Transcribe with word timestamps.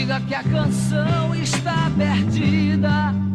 Diga 0.00 0.18
que 0.20 0.34
a 0.34 0.42
canção 0.42 1.34
está 1.34 1.90
perdida. 1.94 3.29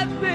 Amiga. 0.00 0.31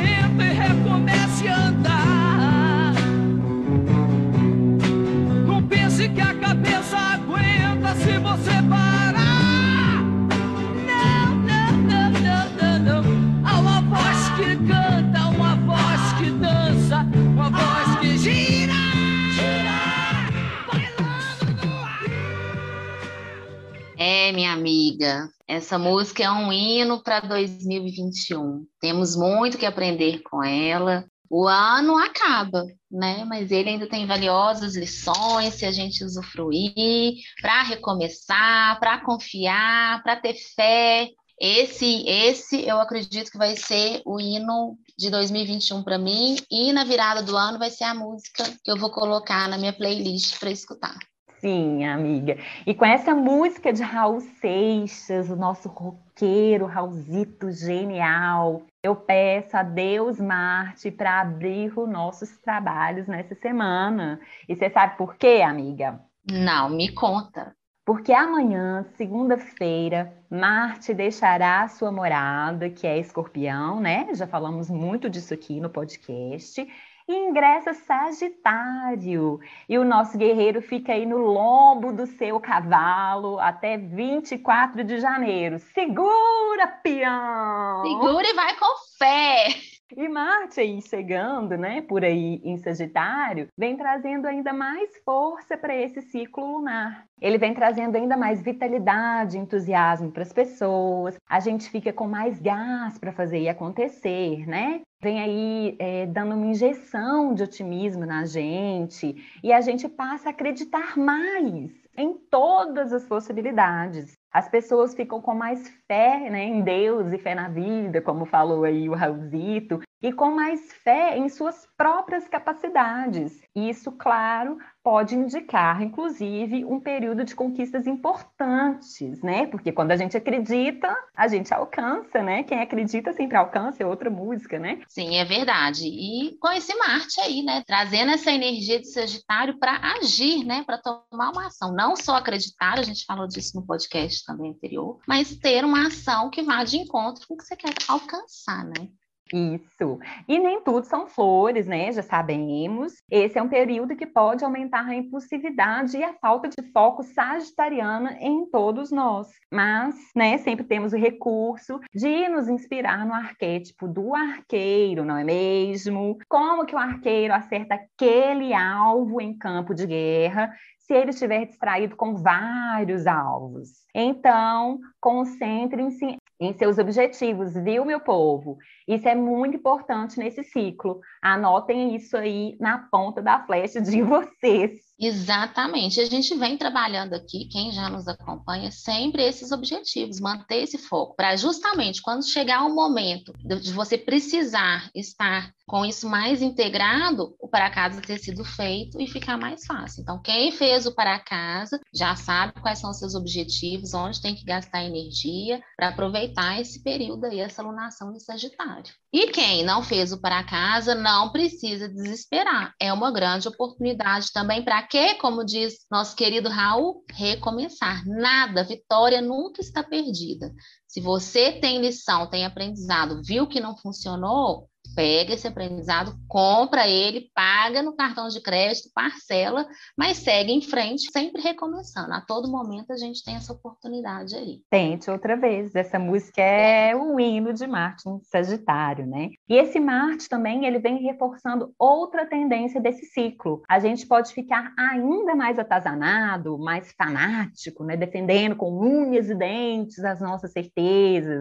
Essa 25.57 25.79
música 25.79 26.23
é 26.23 26.29
um 26.29 26.53
hino 26.53 27.01
para 27.01 27.19
2021. 27.19 28.63
Temos 28.79 29.15
muito 29.15 29.57
que 29.57 29.65
aprender 29.65 30.21
com 30.21 30.43
ela. 30.43 31.03
O 31.27 31.47
ano 31.47 31.97
acaba, 31.97 32.63
né? 32.91 33.25
Mas 33.25 33.49
ele 33.49 33.71
ainda 33.71 33.89
tem 33.89 34.05
valiosas 34.05 34.75
lições 34.75 35.55
se 35.55 35.65
a 35.65 35.71
gente 35.71 36.03
usufruir, 36.03 37.15
para 37.41 37.63
recomeçar, 37.63 38.79
para 38.79 39.03
confiar, 39.03 40.03
para 40.03 40.15
ter 40.15 40.35
fé. 40.55 41.09
Esse, 41.41 42.07
esse 42.07 42.63
eu 42.63 42.79
acredito 42.79 43.31
que 43.31 43.37
vai 43.39 43.55
ser 43.55 44.03
o 44.05 44.19
hino 44.19 44.77
de 44.95 45.09
2021 45.09 45.81
para 45.81 45.97
mim 45.97 46.35
e 46.51 46.71
na 46.71 46.83
virada 46.83 47.23
do 47.23 47.35
ano 47.35 47.57
vai 47.57 47.71
ser 47.71 47.85
a 47.85 47.95
música 47.95 48.43
que 48.63 48.69
eu 48.69 48.77
vou 48.77 48.91
colocar 48.91 49.49
na 49.49 49.57
minha 49.57 49.73
playlist 49.73 50.37
para 50.37 50.51
escutar. 50.51 50.95
Sim, 51.39 51.85
amiga. 51.85 52.37
E 52.65 52.73
com 52.73 52.83
essa 52.83 53.13
música 53.13 53.71
de 53.71 53.83
Raul 53.83 54.21
Seixas, 54.21 55.29
o 55.29 55.35
nosso 55.35 55.69
roqueiro, 55.69 56.65
Raulzito 56.65 57.51
genial, 57.51 58.63
eu 58.81 58.95
peço 58.95 59.55
a 59.55 59.61
Deus 59.61 60.19
Marte 60.19 60.89
para 60.89 61.21
abrir 61.21 61.77
os 61.77 61.87
nossos 61.87 62.37
trabalhos 62.37 63.05
nessa 63.07 63.35
semana. 63.35 64.19
E 64.49 64.55
você 64.55 64.69
sabe 64.69 64.97
por 64.97 65.15
quê, 65.15 65.43
amiga? 65.45 65.99
Não, 66.29 66.69
me 66.69 66.91
conta. 66.91 67.55
Porque 67.85 68.11
amanhã, 68.11 68.85
segunda-feira, 68.95 70.13
Marte 70.29 70.93
deixará 70.93 71.67
sua 71.69 71.91
morada, 71.91 72.69
que 72.69 72.85
é 72.85 72.97
Escorpião, 72.97 73.79
né? 73.79 74.13
Já 74.13 74.27
falamos 74.27 74.69
muito 74.69 75.09
disso 75.09 75.33
aqui 75.33 75.61
no 75.61 75.69
podcast 75.69 76.67
ingressa 77.07 77.73
Sagitário. 77.73 79.39
E 79.67 79.77
o 79.77 79.85
nosso 79.85 80.17
guerreiro 80.17 80.61
fica 80.61 80.93
aí 80.93 81.05
no 81.05 81.17
lombo 81.17 81.93
do 81.93 82.05
seu 82.05 82.39
cavalo 82.39 83.39
até 83.39 83.77
24 83.77 84.83
de 84.83 84.99
janeiro. 84.99 85.59
Segura, 85.73 86.67
peão! 86.83 87.83
Segura 87.83 88.27
e 88.27 88.33
vai 88.33 88.55
com 88.55 88.75
fé! 88.97 89.76
E 89.95 90.09
Marte 90.09 90.59
aí 90.59 90.81
chegando, 90.81 91.57
né, 91.57 91.81
por 91.81 92.03
aí 92.03 92.41
em 92.43 92.57
Sagitário, 92.57 93.47
vem 93.57 93.77
trazendo 93.77 94.25
ainda 94.25 94.51
mais 94.51 94.97
força 95.05 95.57
para 95.57 95.73
esse 95.75 96.01
ciclo 96.01 96.57
lunar. 96.57 97.05
Ele 97.21 97.37
vem 97.37 97.53
trazendo 97.53 97.95
ainda 97.95 98.17
mais 98.17 98.41
vitalidade, 98.41 99.37
entusiasmo 99.37 100.11
para 100.11 100.23
as 100.23 100.33
pessoas. 100.33 101.17
A 101.27 101.39
gente 101.39 101.69
fica 101.69 101.93
com 101.93 102.05
mais 102.05 102.39
gás 102.39 102.99
para 102.99 103.13
fazer 103.13 103.39
e 103.39 103.49
acontecer, 103.49 104.45
né? 104.45 104.81
Vem 105.01 105.21
aí 105.21 105.75
é, 105.79 106.05
dando 106.05 106.35
uma 106.35 106.47
injeção 106.47 107.33
de 107.33 107.43
otimismo 107.43 108.05
na 108.05 108.25
gente 108.25 109.15
e 109.43 109.53
a 109.53 109.61
gente 109.61 109.87
passa 109.87 110.29
a 110.29 110.31
acreditar 110.31 110.97
mais 110.97 111.86
em 111.97 112.13
todas 112.29 112.93
as 112.93 113.05
possibilidades. 113.05 114.13
As 114.31 114.47
pessoas 114.47 114.93
ficam 114.93 115.19
com 115.19 115.33
mais 115.33 115.67
fé 115.87 116.29
né, 116.29 116.43
em 116.43 116.61
Deus 116.61 117.11
e 117.11 117.17
fé 117.17 117.33
na 117.33 117.49
vida, 117.49 118.01
como 118.01 118.25
falou 118.25 118.63
aí 118.63 118.87
o 118.87 118.93
Raulzito, 118.93 119.81
e 120.01 120.13
com 120.13 120.31
mais 120.31 120.71
fé 120.71 121.17
em 121.17 121.27
suas 121.27 121.67
próprias 121.75 122.27
capacidades. 122.27 123.41
Isso, 123.55 123.91
claro, 123.93 124.57
pode 124.87 125.15
indicar, 125.15 125.81
inclusive, 125.81 126.63
um 126.63 126.79
período 126.79 127.25
de 127.25 127.35
conquistas 127.35 127.85
importantes, 127.85 129.21
né? 129.21 129.45
Porque 129.47 129.69
quando 129.69 129.91
a 129.91 129.97
gente 129.97 130.15
acredita, 130.15 130.95
a 131.13 131.27
gente 131.27 131.53
alcança, 131.53 132.23
né? 132.23 132.43
Quem 132.43 132.61
acredita 132.61 133.11
sempre 133.11 133.35
alcança, 133.35 133.83
é 133.83 133.85
outra 133.85 134.09
música, 134.09 134.57
né? 134.57 134.79
Sim, 134.87 135.17
é 135.17 135.25
verdade. 135.25 135.85
E 135.85 136.37
com 136.39 136.47
esse 136.53 136.73
Marte 136.77 137.19
aí, 137.19 137.43
né? 137.43 137.65
Trazendo 137.67 138.11
essa 138.11 138.31
energia 138.31 138.79
de 138.79 138.87
Sagitário 138.87 139.59
para 139.59 139.77
agir, 139.99 140.45
né? 140.45 140.63
Para 140.65 140.77
tomar 140.77 141.31
uma 141.31 141.47
ação. 141.47 141.73
Não 141.73 141.93
só 141.97 142.15
acreditar, 142.15 142.79
a 142.79 142.83
gente 142.83 143.03
falou 143.03 143.27
disso 143.27 143.59
no 143.59 143.67
podcast 143.67 144.23
também 144.25 144.51
anterior, 144.51 145.01
mas 145.05 145.35
ter 145.35 145.65
uma 145.65 145.87
ação 145.87 146.29
que 146.29 146.41
vá 146.41 146.63
de 146.63 146.77
encontro 146.77 147.27
com 147.27 147.33
o 147.33 147.37
que 147.37 147.43
você 147.43 147.57
quer 147.57 147.73
alcançar, 147.89 148.63
né? 148.63 148.87
Isso. 149.33 149.99
E 150.27 150.39
nem 150.39 150.61
tudo 150.61 150.85
são 150.85 151.07
flores, 151.07 151.67
né? 151.67 151.91
Já 151.91 152.01
sabemos. 152.01 152.95
Esse 153.09 153.37
é 153.37 153.41
um 153.41 153.49
período 153.49 153.95
que 153.95 154.05
pode 154.05 154.43
aumentar 154.43 154.85
a 154.85 154.95
impulsividade 154.95 155.97
e 155.97 156.03
a 156.03 156.13
falta 156.13 156.49
de 156.49 156.61
foco 156.71 157.03
sagitariana 157.03 158.17
em 158.19 158.45
todos 158.49 158.91
nós. 158.91 159.27
Mas, 159.51 159.95
né, 160.15 160.37
sempre 160.37 160.65
temos 160.65 160.93
o 160.93 160.97
recurso 160.97 161.79
de 161.93 162.29
nos 162.29 162.47
inspirar 162.47 163.05
no 163.05 163.13
arquétipo 163.13 163.87
do 163.87 164.15
arqueiro, 164.15 165.05
não 165.05 165.17
é 165.17 165.23
mesmo? 165.23 166.17
Como 166.29 166.65
que 166.65 166.75
o 166.75 166.79
arqueiro 166.79 167.33
acerta 167.33 167.75
aquele 167.75 168.53
alvo 168.53 169.21
em 169.21 169.37
campo 169.37 169.73
de 169.73 169.85
guerra 169.85 170.53
se 170.87 170.93
ele 170.93 171.09
estiver 171.09 171.45
distraído 171.45 171.97
com 171.97 172.15
vários 172.15 173.05
alvos. 173.05 173.85
Então, 173.93 174.79
concentrem-se 175.01 176.17
em 176.39 176.53
seus 176.53 176.77
objetivos, 176.77 177.53
viu, 177.53 177.83
meu 177.83 177.99
povo? 177.99 178.57
Isso 178.87 179.07
é 179.07 179.15
muito 179.15 179.57
importante 179.57 180.19
nesse 180.19 180.43
ciclo. 180.43 180.99
Anotem 181.21 181.95
isso 181.95 182.15
aí 182.15 182.55
na 182.59 182.87
ponta 182.91 183.21
da 183.21 183.45
flecha 183.45 183.81
de 183.81 184.01
vocês. 184.03 184.79
Exatamente. 184.99 185.99
A 185.99 186.05
gente 186.05 186.35
vem 186.35 186.57
trabalhando 186.57 187.13
aqui, 187.13 187.47
quem 187.51 187.71
já 187.71 187.89
nos 187.89 188.07
acompanha, 188.07 188.71
sempre 188.71 189.23
esses 189.23 189.51
objetivos, 189.51 190.19
manter 190.19 190.63
esse 190.63 190.77
foco, 190.77 191.15
para 191.15 191.35
justamente 191.35 192.01
quando 192.01 192.27
chegar 192.27 192.63
o 192.65 192.73
momento 192.73 193.33
de 193.43 193.71
você 193.73 193.97
precisar 193.97 194.89
estar 194.95 195.51
com 195.67 195.85
isso 195.85 196.07
mais 196.09 196.41
integrado, 196.41 197.35
o 197.39 197.47
para 197.47 197.69
casa 197.69 198.01
ter 198.01 198.17
sido 198.17 198.43
feito 198.45 198.99
e 199.01 199.07
ficar 199.07 199.37
mais 199.37 199.65
fácil. 199.65 200.01
Então, 200.01 200.21
quem 200.21 200.51
fez 200.51 200.85
o 200.85 200.95
para 200.95 201.19
casa 201.19 201.79
já 201.93 202.15
sabe 202.15 202.53
quais 202.61 202.79
são 202.79 202.89
os 202.89 202.97
seus 202.97 203.13
objetivos, 203.15 203.93
onde 203.93 204.21
tem 204.21 204.33
que 204.33 204.45
gastar 204.45 204.83
energia 204.83 205.61
para 205.75 205.89
aproveitar 205.89 206.59
esse 206.59 206.81
período 206.81 207.25
aí, 207.25 207.39
essa 207.39 207.61
lunação 207.61 208.13
de 208.13 208.23
Sagitário. 208.23 208.93
E 209.11 209.27
quem 209.27 209.63
não 209.63 209.83
fez 209.83 210.13
o 210.13 210.21
para 210.21 210.43
casa 210.43 210.95
não 210.95 211.31
precisa 211.31 211.89
desesperar. 211.89 212.73
É 212.79 212.93
uma 212.93 213.11
grande 213.11 213.47
oportunidade 213.47 214.31
também 214.31 214.63
para 214.63 214.81
que, 214.83 215.15
como 215.15 215.45
diz 215.45 215.85
nosso 215.91 216.15
querido 216.15 216.49
Raul, 216.49 217.03
recomeçar. 217.11 218.05
Nada, 218.05 218.63
vitória 218.63 219.21
nunca 219.21 219.61
está 219.61 219.83
perdida. 219.83 220.53
Se 220.87 221.01
você 221.01 221.53
tem 221.53 221.81
lição, 221.81 222.29
tem 222.29 222.45
aprendizado, 222.45 223.21
viu 223.23 223.47
que 223.47 223.59
não 223.59 223.77
funcionou, 223.77 224.69
pega 224.95 225.33
esse 225.33 225.47
aprendizado, 225.47 226.15
compra 226.27 226.87
ele, 226.87 227.29
paga 227.33 227.83
no 227.83 227.95
cartão 227.95 228.27
de 228.29 228.41
crédito, 228.41 228.89
parcela, 228.95 229.67
mas 229.95 230.17
segue 230.17 230.51
em 230.51 230.61
frente, 230.61 231.11
sempre 231.11 231.39
recomeçando. 231.39 232.13
A 232.13 232.21
todo 232.21 232.49
momento 232.49 232.91
a 232.91 232.97
gente 232.97 233.23
tem 233.23 233.35
essa 233.35 233.53
oportunidade 233.53 234.35
aí. 234.35 234.61
Tente 234.71 235.11
outra 235.11 235.35
vez. 235.35 235.75
Essa 235.75 235.99
música 235.99 236.41
é 236.41 236.95
o 236.95 237.19
hino 237.19 237.53
de 237.53 237.67
Marte 237.67 238.09
em 238.09 238.19
Sagitário, 238.23 239.05
né? 239.05 239.29
E 239.47 239.55
esse 239.55 239.79
Marte 239.79 240.27
também, 240.27 240.65
ele 240.65 240.79
vem 240.79 240.97
reforçando 241.03 241.71
outra 241.77 242.25
tendência 242.25 242.81
desse 242.81 243.05
ciclo. 243.05 243.61
A 243.69 243.79
gente 243.79 244.07
pode 244.07 244.33
ficar 244.33 244.73
ainda 244.77 245.35
mais 245.35 245.59
atazanado, 245.59 246.57
mais 246.57 246.91
fanático, 246.97 247.83
né? 247.83 247.95
Defendendo 247.95 248.55
com 248.55 248.79
unhas 248.79 249.29
e 249.29 249.35
dentes 249.35 250.03
as 250.03 250.19
nossas 250.19 250.51
certezas, 250.51 250.86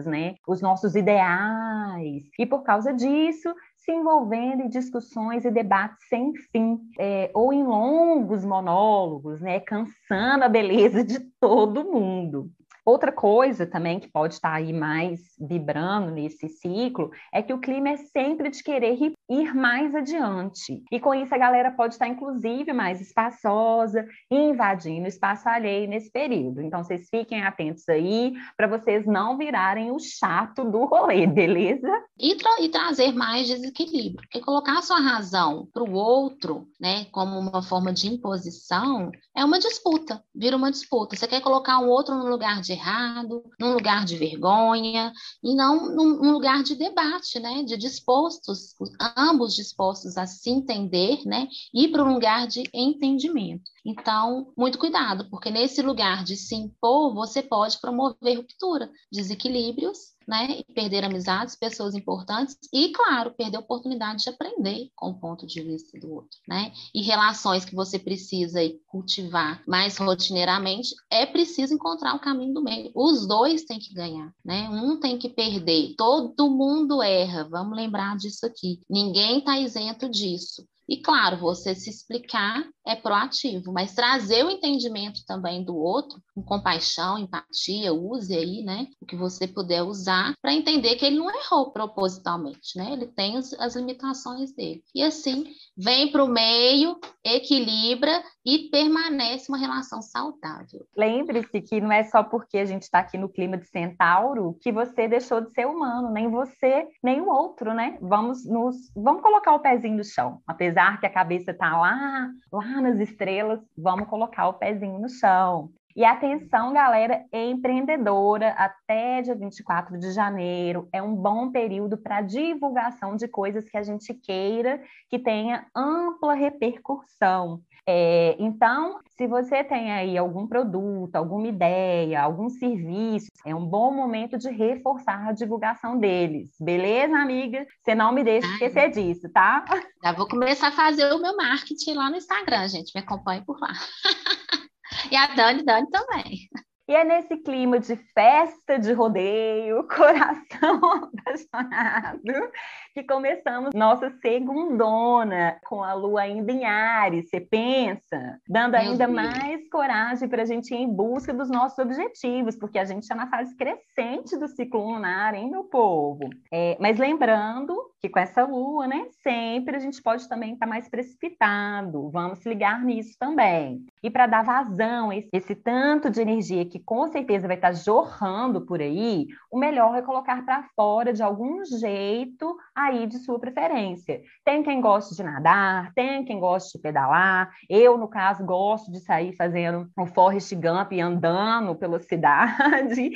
né? 0.05 0.35
Os 0.47 0.61
nossos 0.61 0.95
ideais. 0.95 2.23
E 2.37 2.45
por 2.45 2.63
causa 2.63 2.93
disso, 2.93 3.47
isso 3.47 3.55
se 3.77 3.91
envolvendo 3.91 4.63
em 4.63 4.69
discussões 4.69 5.45
e 5.45 5.51
debates 5.51 6.07
sem 6.09 6.33
fim, 6.51 6.79
é, 6.99 7.31
ou 7.33 7.53
em 7.53 7.63
longos 7.63 8.43
monólogos, 8.43 9.39
né, 9.39 9.59
cansando 9.61 10.43
a 10.43 10.49
beleza 10.49 11.03
de 11.03 11.19
todo 11.39 11.85
mundo. 11.85 12.49
Outra 12.85 13.11
coisa 13.11 13.65
também 13.65 13.99
que 13.99 14.09
pode 14.09 14.35
estar 14.35 14.53
aí 14.53 14.71
mais 14.71 15.19
vibrando 15.39 16.11
nesse 16.11 16.47
ciclo 16.47 17.11
é 17.33 17.41
que 17.41 17.53
o 17.53 17.59
clima 17.59 17.89
é 17.89 17.97
sempre 17.97 18.49
de 18.49 18.63
querer 18.63 18.93
ir 19.29 19.53
mais 19.53 19.93
adiante. 19.93 20.83
E 20.91 20.99
com 20.99 21.13
isso 21.13 21.33
a 21.33 21.37
galera 21.37 21.71
pode 21.71 21.93
estar, 21.93 22.07
inclusive, 22.07 22.71
mais 22.73 23.01
espaçosa 23.01 24.05
invadindo 24.31 25.05
o 25.05 25.07
espaço 25.07 25.47
alheio 25.49 25.87
nesse 25.87 26.11
período. 26.11 26.61
Então, 26.61 26.83
vocês 26.83 27.07
fiquem 27.09 27.43
atentos 27.43 27.87
aí 27.89 28.33
para 28.55 28.67
vocês 28.67 29.05
não 29.05 29.37
virarem 29.37 29.91
o 29.91 29.99
chato 29.99 30.63
do 30.63 30.85
rolê, 30.85 31.27
beleza? 31.27 31.87
E, 32.17 32.35
tra 32.35 32.61
e 32.61 32.69
trazer 32.69 33.13
mais 33.13 33.47
desequilíbrio. 33.47 34.15
Porque 34.17 34.41
colocar 34.41 34.79
a 34.79 34.81
sua 34.81 34.99
razão 34.99 35.67
para 35.73 35.83
o 35.83 35.93
outro, 35.93 36.67
né, 36.79 37.05
como 37.11 37.37
uma 37.37 37.61
forma 37.61 37.93
de 37.93 38.07
imposição, 38.07 39.11
é 39.35 39.43
uma 39.43 39.59
disputa, 39.59 40.23
vira 40.33 40.55
uma 40.55 40.71
disputa. 40.71 41.15
Você 41.15 41.27
quer 41.27 41.41
colocar 41.41 41.79
um 41.79 41.89
outro 41.89 42.15
no 42.15 42.27
lugar 42.27 42.61
de 42.61 42.73
errado, 42.73 43.43
num 43.59 43.73
lugar 43.73 44.05
de 44.05 44.15
vergonha, 44.15 45.11
e 45.43 45.55
não 45.55 45.95
num, 45.95 46.21
num 46.21 46.31
lugar 46.31 46.63
de 46.63 46.75
debate, 46.75 47.39
né? 47.39 47.63
De 47.63 47.77
dispostos, 47.77 48.73
ambos 49.17 49.55
dispostos 49.55 50.15
a 50.17 50.27
se 50.27 50.51
entender, 50.51 51.25
né? 51.25 51.47
E 51.73 51.87
para 51.87 52.03
um 52.03 52.13
lugar 52.13 52.47
de 52.47 52.63
entendimento. 52.71 53.63
Então, 53.83 54.53
muito 54.55 54.77
cuidado, 54.77 55.27
porque 55.29 55.49
nesse 55.49 55.81
lugar 55.81 56.23
de 56.23 56.35
se 56.35 56.55
impor, 56.55 57.13
você 57.13 57.41
pode 57.41 57.79
promover 57.81 58.37
ruptura, 58.37 58.91
desequilíbrios 59.11 60.16
né? 60.27 60.59
E 60.59 60.73
perder 60.73 61.03
amizades, 61.03 61.55
pessoas 61.55 61.95
importantes 61.95 62.57
e, 62.73 62.89
claro, 62.89 63.33
perder 63.33 63.57
a 63.57 63.61
oportunidade 63.61 64.23
de 64.23 64.29
aprender 64.29 64.89
com 64.95 65.09
o 65.09 65.19
ponto 65.19 65.47
de 65.47 65.61
vista 65.61 65.99
do 65.99 66.11
outro, 66.13 66.37
né? 66.47 66.71
E 66.93 67.01
relações 67.01 67.63
que 67.63 67.75
você 67.75 67.97
precisa 67.97 68.59
cultivar 68.87 69.61
mais 69.67 69.97
rotineiramente, 69.97 70.93
é 71.09 71.25
preciso 71.25 71.73
encontrar 71.73 72.15
o 72.15 72.19
caminho 72.19 72.53
do 72.53 72.63
meio. 72.63 72.91
Os 72.93 73.27
dois 73.27 73.63
têm 73.63 73.79
que 73.79 73.93
ganhar, 73.93 74.33
né? 74.43 74.69
Um 74.69 74.99
tem 74.99 75.17
que 75.17 75.29
perder. 75.29 75.95
Todo 75.97 76.49
mundo 76.49 77.01
erra, 77.01 77.47
vamos 77.49 77.77
lembrar 77.77 78.17
disso 78.17 78.45
aqui. 78.45 78.81
Ninguém 78.89 79.39
está 79.39 79.57
isento 79.59 80.09
disso. 80.09 80.67
E 80.89 81.01
claro, 81.01 81.37
você 81.37 81.75
se 81.75 81.89
explicar 81.89 82.63
é 82.85 82.95
proativo, 82.95 83.73
mas 83.73 83.93
trazer 83.93 84.45
o 84.45 84.49
entendimento 84.49 85.19
também 85.27 85.63
do 85.63 85.75
outro, 85.75 86.21
com 86.33 86.41
compaixão, 86.41 87.17
empatia, 87.17 87.93
use 87.93 88.33
aí, 88.33 88.63
né, 88.63 88.87
o 89.01 89.05
que 89.05 89.15
você 89.15 89.45
puder 89.45 89.83
usar 89.83 90.33
para 90.41 90.53
entender 90.53 90.95
que 90.95 91.05
ele 91.05 91.17
não 91.17 91.29
errou 91.29 91.71
propositalmente, 91.71 92.77
né? 92.77 92.93
Ele 92.93 93.07
tem 93.07 93.37
as, 93.37 93.53
as 93.53 93.75
limitações 93.75 94.53
dele. 94.55 94.81
E 94.95 95.03
assim, 95.03 95.45
vem 95.75 96.11
para 96.11 96.23
o 96.23 96.29
meio, 96.29 96.97
equilibra 97.23 98.23
e 98.47 98.69
permanece 98.69 99.51
uma 99.51 99.57
relação 99.57 100.01
saudável. 100.01 100.87
Lembre-se 100.95 101.61
que 101.61 101.81
não 101.81 101.91
é 101.91 102.03
só 102.03 102.23
porque 102.23 102.57
a 102.57 102.63
gente 102.63 102.83
está 102.83 102.99
aqui 102.99 103.17
no 103.17 103.27
clima 103.27 103.57
de 103.57 103.67
centauro 103.67 104.57
que 104.61 104.71
você 104.71 105.05
deixou 105.05 105.41
de 105.41 105.51
ser 105.51 105.67
humano, 105.67 106.09
nem 106.11 106.29
você, 106.29 106.87
nem 107.03 107.19
o 107.19 107.27
outro, 107.27 107.73
né? 107.73 107.97
Vamos 107.99 108.45
nos, 108.45 108.89
vamos 108.95 109.21
colocar 109.21 109.53
o 109.53 109.59
pezinho 109.59 109.97
no 109.97 110.03
chão, 110.05 110.41
apesar 110.47 110.97
que 110.97 111.05
a 111.05 111.09
cabeça 111.09 111.51
está 111.51 111.77
lá, 111.77 112.29
lá 112.49 112.81
nas 112.81 113.01
estrelas, 113.01 113.59
vamos 113.77 114.07
colocar 114.07 114.47
o 114.47 114.53
pezinho 114.53 114.97
no 114.97 115.09
chão. 115.09 115.69
E 115.93 116.05
atenção, 116.05 116.71
galera 116.71 117.25
empreendedora, 117.33 118.49
até 118.49 119.19
dia 119.23 119.35
24 119.35 119.97
de 119.97 120.11
janeiro 120.11 120.87
é 120.93 121.01
um 121.01 121.15
bom 121.15 121.51
período 121.51 121.97
para 121.97 122.21
divulgação 122.21 123.15
de 123.15 123.27
coisas 123.27 123.67
que 123.67 123.75
a 123.75 123.81
gente 123.81 124.13
queira 124.13 124.79
que 125.09 125.17
tenha 125.17 125.65
ampla 125.75 126.35
repercussão. 126.35 127.61
É, 127.89 128.35
então, 128.37 128.99
se 129.15 129.25
você 129.27 129.63
tem 129.63 129.93
aí 129.93 130.17
algum 130.17 130.45
produto, 130.45 131.15
alguma 131.15 131.47
ideia, 131.47 132.21
algum 132.21 132.49
serviço, 132.49 133.27
é 133.45 133.55
um 133.55 133.65
bom 133.65 133.93
momento 133.93 134.37
de 134.37 134.49
reforçar 134.49 135.29
a 135.29 135.31
divulgação 135.31 135.97
deles. 135.97 136.51
Beleza, 136.59 137.17
amiga? 137.17 137.65
Você 137.81 137.95
não 137.95 138.11
me 138.11 138.25
deixa 138.25 138.45
esquecer 138.45 138.91
disso, 138.91 139.29
tá? 139.31 139.63
Já 140.03 140.11
vou 140.11 140.27
começar 140.27 140.67
a 140.67 140.73
fazer 140.73 141.09
o 141.13 141.21
meu 141.21 141.37
marketing 141.37 141.93
lá 141.93 142.09
no 142.09 142.17
Instagram, 142.17 142.67
gente. 142.67 142.91
Me 142.93 142.99
acompanhe 142.99 143.41
por 143.45 143.57
lá. 143.57 143.71
e 145.09 145.15
a 145.15 145.27
Dani, 145.27 145.63
Dani 145.63 145.89
também. 145.89 146.49
E 146.89 146.95
é 146.95 147.03
nesse 147.03 147.35
clima 147.37 147.81
de 147.81 147.97
festa 148.13 148.79
de 148.79 148.93
rodeio, 148.93 149.85
coração 149.93 150.79
apaixonado, 150.85 152.51
que 152.97 153.03
começamos 153.03 153.75
nossa 153.75 154.09
segundona 154.09 155.59
com 155.63 155.83
a 155.83 155.93
lua 155.93 156.21
ainda 156.21 156.51
em 156.51 156.65
Ares, 156.65 157.29
você 157.29 157.39
pensa? 157.39 158.39
Dando 158.49 158.71
Meu 158.71 158.81
ainda 158.81 159.05
Deus. 159.05 159.15
mais 159.15 159.69
coragem 159.69 160.27
para 160.27 160.41
a 160.41 160.45
gente 160.45 160.73
ir 160.73 160.77
em 160.77 160.91
busca 160.91 161.31
dos 161.31 161.47
nossos 161.47 161.77
objetivos, 161.77 162.55
porque 162.55 162.79
a 162.79 162.85
gente 162.85 163.03
está 163.03 163.13
na 163.13 163.27
fase 163.27 163.55
crescente 163.55 164.35
do 164.37 164.47
ciclo 164.47 164.93
lunar, 164.93 165.35
hein, 165.35 165.47
meu 165.47 165.65
povo? 165.65 166.27
É, 166.51 166.75
mas 166.79 166.97
lembrando 166.97 167.75
que 167.99 168.09
com 168.09 168.19
essa 168.19 168.43
lua, 168.43 168.87
né, 168.87 169.07
sempre 169.21 169.75
a 169.75 169.79
gente 169.79 170.01
pode 170.01 170.27
também 170.27 170.53
estar 170.53 170.65
tá 170.65 170.69
mais 170.69 170.89
precipitado, 170.89 172.09
vamos 172.09 172.39
se 172.39 172.49
ligar 172.49 172.83
nisso 172.83 173.15
também. 173.19 173.85
E 174.01 174.09
para 174.09 174.27
dar 174.27 174.43
vazão 174.43 175.09
a 175.09 175.15
esse, 175.15 175.29
esse 175.33 175.55
tanto 175.55 176.09
de 176.09 176.21
energia 176.21 176.65
que 176.65 176.79
com 176.79 177.07
certeza 177.07 177.47
vai 177.47 177.57
estar 177.57 177.69
tá 177.69 177.73
jorrando 177.73 178.61
por 178.61 178.81
aí, 178.81 179.27
o 179.51 179.57
melhor 179.57 179.95
é 179.95 180.01
colocar 180.01 180.43
para 180.45 180.63
fora 180.75 181.13
de 181.13 181.21
algum 181.21 181.63
jeito 181.65 182.57
aí 182.87 183.07
de 183.07 183.17
sua 183.19 183.39
preferência. 183.39 184.21
Tem 184.43 184.63
quem 184.63 184.81
goste 184.81 185.15
de 185.15 185.23
nadar, 185.23 185.93
tem 185.93 186.23
quem 186.25 186.39
goste 186.39 186.77
de 186.77 186.81
pedalar. 186.81 187.49
Eu, 187.69 187.97
no 187.97 188.07
caso, 188.07 188.45
gosto 188.45 188.91
de 188.91 188.99
sair 188.99 189.35
fazendo 189.35 189.89
o 189.97 190.05
Forrest 190.05 190.53
Gump 190.55 190.93
andando 190.93 191.75
pela 191.75 191.99
cidade. 192.01 193.11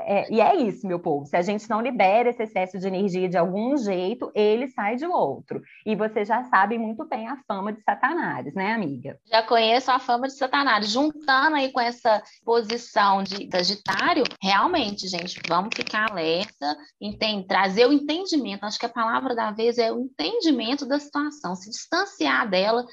É, 0.00 0.32
e 0.32 0.40
é 0.40 0.56
isso, 0.56 0.86
meu 0.86 0.98
povo. 0.98 1.26
Se 1.26 1.36
a 1.36 1.42
gente 1.42 1.68
não 1.68 1.80
libera 1.80 2.30
esse 2.30 2.42
excesso 2.42 2.78
de 2.78 2.86
energia 2.86 3.28
de 3.28 3.36
algum 3.36 3.76
jeito, 3.76 4.30
ele 4.34 4.68
sai 4.68 4.96
de 4.96 5.06
outro. 5.06 5.62
E 5.84 5.94
você 5.94 6.24
já 6.24 6.44
sabe 6.44 6.78
muito 6.78 7.04
bem 7.06 7.28
a 7.28 7.36
fama 7.46 7.72
de 7.72 7.82
Satanás, 7.82 8.52
né, 8.54 8.72
amiga? 8.72 9.18
Já 9.26 9.42
conheço 9.42 9.90
a 9.90 9.98
fama 9.98 10.26
de 10.26 10.34
Satanás. 10.34 10.88
Juntando 10.88 11.56
aí 11.56 11.70
com 11.70 11.80
essa 11.80 12.22
posição 12.44 13.22
de 13.22 13.48
Sagitário, 13.50 14.24
realmente, 14.42 15.06
gente, 15.08 15.40
vamos 15.48 15.74
ficar 15.74 16.10
alerta, 16.10 16.76
entende, 17.00 17.46
trazer 17.46 17.86
o 17.86 17.92
entendimento. 17.92 18.64
Acho 18.64 18.78
que 18.78 18.86
a 18.86 18.90
palavra 18.90 19.34
da 19.34 19.50
vez 19.50 19.78
é 19.78 19.92
o 19.92 20.00
entendimento 20.00 20.86
da 20.86 20.98
situação, 20.98 21.54
se 21.54 21.70
distanciar 21.70 22.48
dela 22.48 22.84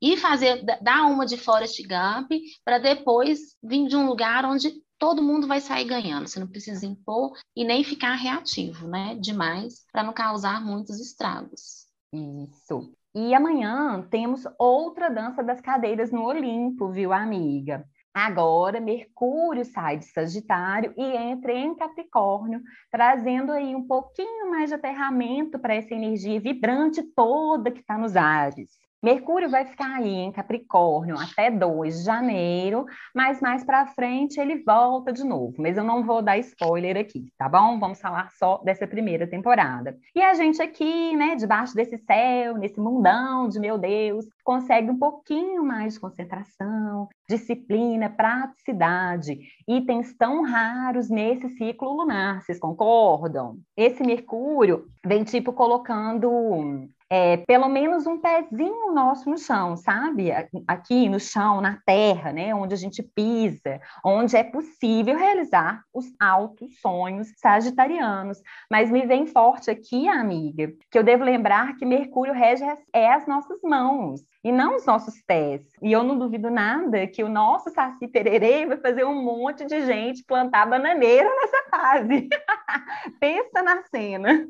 e 0.00 0.16
fazer 0.16 0.64
dar 0.80 1.06
uma 1.06 1.26
de 1.26 1.36
Forrest 1.36 1.80
Gump 1.82 2.30
para 2.64 2.78
depois 2.78 3.56
vir 3.62 3.88
de 3.88 3.96
um 3.96 4.06
lugar 4.06 4.44
onde 4.44 4.72
todo 4.98 5.22
mundo 5.22 5.46
vai 5.46 5.60
sair 5.60 5.84
ganhando. 5.84 6.28
Você 6.28 6.40
não 6.40 6.46
precisa 6.46 6.84
impor 6.86 7.36
e 7.56 7.64
nem 7.64 7.84
ficar 7.84 8.14
reativo, 8.14 8.88
né? 8.88 9.16
Demais, 9.20 9.84
para 9.92 10.02
não 10.02 10.12
causar 10.12 10.64
muitos 10.64 11.00
estragos. 11.00 11.86
Isso. 12.12 12.92
E 13.14 13.34
amanhã 13.34 14.06
temos 14.10 14.44
outra 14.58 15.08
dança 15.08 15.42
das 15.42 15.60
cadeiras 15.60 16.10
no 16.10 16.24
Olimpo, 16.24 16.90
viu, 16.90 17.12
amiga? 17.12 17.84
Agora, 18.12 18.80
Mercúrio 18.80 19.64
sai 19.64 19.98
de 19.98 20.06
Sagitário 20.06 20.92
e 20.96 21.02
entra 21.02 21.52
em 21.52 21.74
Capricórnio, 21.76 22.60
trazendo 22.90 23.52
aí 23.52 23.74
um 23.76 23.86
pouquinho 23.86 24.50
mais 24.50 24.70
de 24.70 24.74
aterramento 24.74 25.58
para 25.58 25.74
essa 25.74 25.94
energia 25.94 26.40
vibrante 26.40 27.02
toda 27.14 27.70
que 27.70 27.80
está 27.80 27.96
nos 27.96 28.16
ares. 28.16 28.70
Mercúrio 29.00 29.48
vai 29.48 29.64
ficar 29.64 29.94
aí 29.94 30.12
em 30.12 30.32
Capricórnio 30.32 31.16
até 31.16 31.52
2 31.52 31.98
de 31.98 32.04
janeiro, 32.04 32.84
mas 33.14 33.40
mais 33.40 33.62
para 33.62 33.86
frente 33.86 34.40
ele 34.40 34.64
volta 34.64 35.12
de 35.12 35.22
novo. 35.22 35.54
Mas 35.56 35.76
eu 35.76 35.84
não 35.84 36.02
vou 36.02 36.20
dar 36.20 36.36
spoiler 36.38 36.96
aqui, 36.96 37.32
tá 37.38 37.48
bom? 37.48 37.78
Vamos 37.78 38.00
falar 38.00 38.28
só 38.32 38.60
dessa 38.64 38.88
primeira 38.88 39.24
temporada. 39.24 39.96
E 40.16 40.20
a 40.20 40.34
gente 40.34 40.60
aqui, 40.60 41.16
né, 41.16 41.36
debaixo 41.36 41.76
desse 41.76 41.96
céu, 41.98 42.56
nesse 42.56 42.80
mundão 42.80 43.48
de 43.48 43.60
meu 43.60 43.78
Deus, 43.78 44.26
consegue 44.42 44.90
um 44.90 44.98
pouquinho 44.98 45.64
mais 45.64 45.94
de 45.94 46.00
concentração, 46.00 47.08
disciplina, 47.28 48.10
praticidade, 48.10 49.38
itens 49.68 50.12
tão 50.16 50.42
raros 50.42 51.08
nesse 51.08 51.48
ciclo 51.50 51.92
lunar, 51.92 52.42
vocês 52.42 52.58
concordam? 52.58 53.58
Esse 53.76 54.02
Mercúrio 54.02 54.86
vem 55.06 55.22
tipo 55.22 55.52
colocando 55.52 56.88
é, 57.10 57.38
pelo 57.38 57.68
menos 57.68 58.06
um 58.06 58.18
pezinho 58.18 58.92
nosso 58.92 59.30
no 59.30 59.38
chão, 59.38 59.76
sabe? 59.76 60.30
Aqui 60.66 61.08
no 61.08 61.18
chão, 61.18 61.60
na 61.60 61.78
terra, 61.86 62.32
né? 62.32 62.54
Onde 62.54 62.74
a 62.74 62.76
gente 62.76 63.02
pisa, 63.02 63.80
onde 64.04 64.36
é 64.36 64.44
possível 64.44 65.16
realizar 65.16 65.82
os 65.92 66.06
altos 66.20 66.80
sonhos 66.80 67.32
sagitarianos. 67.36 68.42
Mas 68.70 68.90
me 68.90 69.06
vem 69.06 69.26
forte 69.26 69.70
aqui, 69.70 70.06
amiga, 70.08 70.72
que 70.90 70.98
eu 70.98 71.02
devo 71.02 71.24
lembrar 71.24 71.76
que 71.76 71.86
Mercúrio 71.86 72.34
rege 72.34 72.64
é 72.92 73.12
as 73.12 73.26
nossas 73.26 73.60
mãos 73.62 74.20
e 74.44 74.52
não 74.52 74.76
os 74.76 74.86
nossos 74.86 75.20
pés. 75.22 75.62
E 75.82 75.90
eu 75.92 76.02
não 76.02 76.18
duvido 76.18 76.50
nada 76.50 77.06
que 77.06 77.24
o 77.24 77.28
nosso 77.28 77.70
Saci 77.70 78.06
Pererê 78.06 78.66
vai 78.66 78.76
fazer 78.76 79.04
um 79.04 79.22
monte 79.22 79.64
de 79.64 79.84
gente 79.84 80.24
plantar 80.24 80.66
bananeira 80.66 81.28
nessa 81.28 81.70
fase. 81.70 82.28
Pensa 83.20 83.62
na 83.62 83.82
cena. 83.84 84.46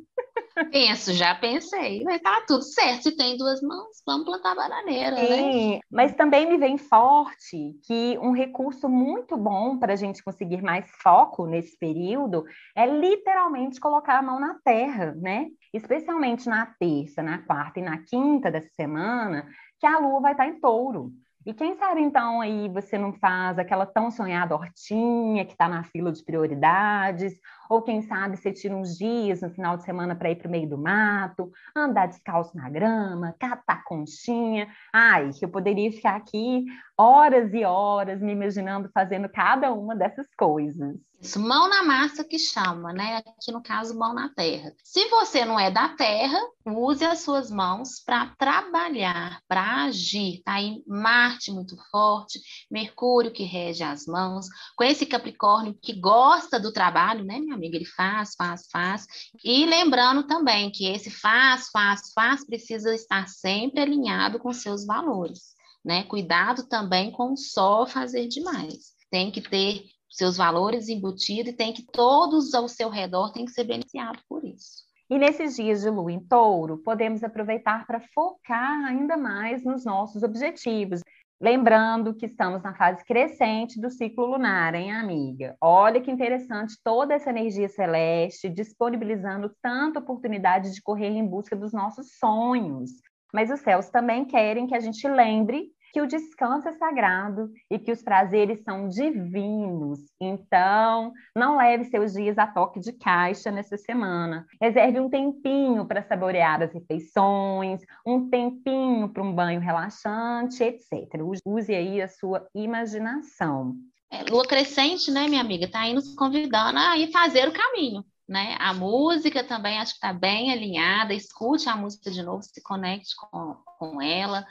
Penso, 0.70 1.12
já 1.12 1.34
pensei. 1.34 2.02
Mas 2.02 2.20
tá 2.20 2.42
tudo 2.46 2.62
certo. 2.62 3.04
Se 3.04 3.16
tem 3.16 3.36
duas 3.36 3.62
mãos, 3.62 4.02
vamos 4.04 4.24
plantar 4.26 4.54
bananeira, 4.54 5.12
né? 5.12 5.26
Sim, 5.26 5.72
né? 5.74 5.80
Mas 5.90 6.14
também 6.14 6.48
me 6.48 6.58
vem 6.58 6.76
forte 6.76 7.76
que 7.86 8.18
um 8.20 8.32
recurso 8.32 8.88
muito 8.88 9.36
bom 9.36 9.78
para 9.78 9.92
a 9.92 9.96
gente 9.96 10.22
conseguir 10.22 10.62
mais 10.62 10.90
foco 11.02 11.46
nesse 11.46 11.78
período 11.78 12.44
é 12.76 12.86
literalmente 12.86 13.80
colocar 13.80 14.18
a 14.18 14.22
mão 14.22 14.40
na 14.40 14.58
terra, 14.64 15.14
né? 15.16 15.46
Especialmente 15.72 16.48
na 16.48 16.66
terça, 16.78 17.22
na 17.22 17.38
quarta 17.38 17.78
e 17.78 17.82
na 17.82 17.98
quinta 17.98 18.50
dessa 18.50 18.70
semana, 18.74 19.46
que 19.78 19.86
a 19.86 19.98
lua 19.98 20.20
vai 20.20 20.32
estar 20.32 20.46
em 20.46 20.58
touro. 20.60 21.12
E 21.48 21.54
quem 21.54 21.74
sabe 21.76 22.02
então 22.02 22.42
aí 22.42 22.68
você 22.68 22.98
não 22.98 23.10
faz 23.10 23.58
aquela 23.58 23.86
tão 23.86 24.10
sonhada 24.10 24.54
hortinha 24.54 25.46
que 25.46 25.52
está 25.52 25.66
na 25.66 25.82
fila 25.82 26.12
de 26.12 26.22
prioridades, 26.22 27.40
ou 27.70 27.80
quem 27.80 28.02
sabe 28.02 28.36
você 28.36 28.52
tira 28.52 28.76
uns 28.76 28.98
dias 28.98 29.40
no 29.40 29.48
final 29.48 29.78
de 29.78 29.82
semana 29.82 30.14
para 30.14 30.30
ir 30.30 30.36
para 30.36 30.46
o 30.46 30.50
meio 30.50 30.68
do 30.68 30.76
mato, 30.76 31.50
andar 31.74 32.06
descalço 32.06 32.54
na 32.54 32.68
grama, 32.68 33.34
catar 33.40 33.82
conchinha. 33.84 34.68
Ai, 34.92 35.30
eu 35.40 35.48
poderia 35.48 35.90
ficar 35.90 36.16
aqui 36.16 36.66
horas 36.98 37.54
e 37.54 37.64
horas 37.64 38.20
me 38.20 38.32
imaginando 38.32 38.90
fazendo 38.92 39.26
cada 39.26 39.72
uma 39.72 39.96
dessas 39.96 40.26
coisas. 40.36 41.07
Isso, 41.20 41.40
mão 41.40 41.68
na 41.68 41.82
massa 41.82 42.22
que 42.22 42.38
chama, 42.38 42.92
né? 42.92 43.16
Aqui 43.16 43.50
no 43.50 43.60
caso, 43.60 43.98
mão 43.98 44.14
na 44.14 44.28
terra. 44.28 44.72
Se 44.84 45.08
você 45.08 45.44
não 45.44 45.58
é 45.58 45.68
da 45.68 45.88
terra, 45.88 46.38
use 46.64 47.04
as 47.04 47.20
suas 47.20 47.50
mãos 47.50 48.00
para 48.06 48.26
trabalhar, 48.38 49.42
para 49.48 49.84
agir. 49.84 50.40
Tá 50.44 50.54
aí 50.54 50.80
Marte 50.86 51.50
muito 51.50 51.76
forte, 51.90 52.40
Mercúrio 52.70 53.32
que 53.32 53.42
rege 53.42 53.82
as 53.82 54.06
mãos, 54.06 54.46
com 54.76 54.84
esse 54.84 55.04
Capricórnio 55.04 55.76
que 55.82 55.92
gosta 55.98 56.60
do 56.60 56.72
trabalho, 56.72 57.24
né, 57.24 57.40
minha 57.40 57.56
amiga? 57.56 57.76
Ele 57.76 57.84
faz, 57.84 58.34
faz, 58.36 58.68
faz. 58.70 59.06
E 59.44 59.66
lembrando 59.66 60.24
também 60.24 60.70
que 60.70 60.86
esse 60.86 61.10
faz, 61.10 61.68
faz, 61.72 62.12
faz 62.14 62.46
precisa 62.46 62.94
estar 62.94 63.26
sempre 63.26 63.80
alinhado 63.80 64.38
com 64.38 64.52
seus 64.52 64.86
valores, 64.86 65.56
né? 65.84 66.04
Cuidado 66.04 66.68
também 66.68 67.10
com 67.10 67.36
só 67.36 67.86
fazer 67.86 68.28
demais. 68.28 68.96
Tem 69.10 69.32
que 69.32 69.40
ter 69.40 69.84
seus 70.08 70.36
valores 70.36 70.88
embutidos 70.88 71.52
e 71.52 71.56
tem 71.56 71.72
que 71.72 71.84
todos 71.84 72.54
ao 72.54 72.68
seu 72.68 72.88
redor 72.88 73.32
têm 73.32 73.44
que 73.44 73.52
ser 73.52 73.64
beneficiados 73.64 74.22
por 74.28 74.44
isso. 74.44 74.88
E 75.10 75.18
nesses 75.18 75.56
dias 75.56 75.80
de 75.80 75.88
lua 75.88 76.12
em 76.12 76.20
touro, 76.20 76.78
podemos 76.78 77.24
aproveitar 77.24 77.86
para 77.86 78.00
focar 78.14 78.84
ainda 78.84 79.16
mais 79.16 79.64
nos 79.64 79.84
nossos 79.84 80.22
objetivos. 80.22 81.00
Lembrando 81.40 82.14
que 82.14 82.26
estamos 82.26 82.62
na 82.62 82.74
fase 82.74 83.04
crescente 83.04 83.80
do 83.80 83.90
ciclo 83.90 84.26
lunar, 84.26 84.74
hein, 84.74 84.92
amiga? 84.92 85.56
Olha 85.62 86.00
que 86.00 86.10
interessante 86.10 86.74
toda 86.82 87.14
essa 87.14 87.30
energia 87.30 87.68
celeste 87.68 88.50
disponibilizando 88.50 89.50
tanta 89.62 90.00
oportunidade 90.00 90.74
de 90.74 90.82
correr 90.82 91.10
em 91.10 91.24
busca 91.26 91.56
dos 91.56 91.72
nossos 91.72 92.18
sonhos. 92.18 92.90
Mas 93.32 93.50
os 93.50 93.60
céus 93.60 93.88
também 93.88 94.24
querem 94.24 94.66
que 94.66 94.74
a 94.74 94.80
gente 94.80 95.06
lembre 95.08 95.70
que 95.98 96.02
o 96.02 96.06
descanso 96.06 96.68
é 96.68 96.72
sagrado 96.74 97.50
e 97.68 97.76
que 97.76 97.90
os 97.90 98.00
prazeres 98.02 98.62
são 98.62 98.88
divinos. 98.88 99.98
Então, 100.20 101.12
não 101.34 101.56
leve 101.56 101.86
seus 101.86 102.12
dias 102.12 102.38
a 102.38 102.46
toque 102.46 102.78
de 102.78 102.92
caixa 102.92 103.50
nessa 103.50 103.76
semana. 103.76 104.46
Reserve 104.62 105.00
um 105.00 105.10
tempinho 105.10 105.84
para 105.86 106.04
saborear 106.04 106.62
as 106.62 106.72
refeições, 106.72 107.80
um 108.06 108.30
tempinho 108.30 109.08
para 109.08 109.24
um 109.24 109.34
banho 109.34 109.60
relaxante, 109.60 110.62
etc. 110.62 111.20
Use 111.44 111.74
aí 111.74 112.00
a 112.00 112.06
sua 112.06 112.46
imaginação. 112.54 113.74
É, 114.08 114.22
lua 114.30 114.46
crescente, 114.46 115.10
né, 115.10 115.26
minha 115.26 115.40
amiga, 115.40 115.68
tá 115.68 115.80
aí 115.80 115.92
nos 115.92 116.14
convidando 116.14 116.78
a 116.78 116.96
ir 116.96 117.10
fazer 117.10 117.48
o 117.48 117.52
caminho, 117.52 118.04
né? 118.26 118.56
A 118.60 118.72
música 118.72 119.42
também 119.42 119.80
acho 119.80 119.94
que 119.94 120.06
está 120.06 120.12
bem 120.12 120.52
alinhada, 120.52 121.12
escute 121.12 121.68
a 121.68 121.74
música 121.74 122.08
de 122.08 122.22
novo, 122.22 122.40
se 122.44 122.62
conecte 122.62 123.16
com, 123.16 123.56
com 123.78 124.00
ela. 124.00 124.46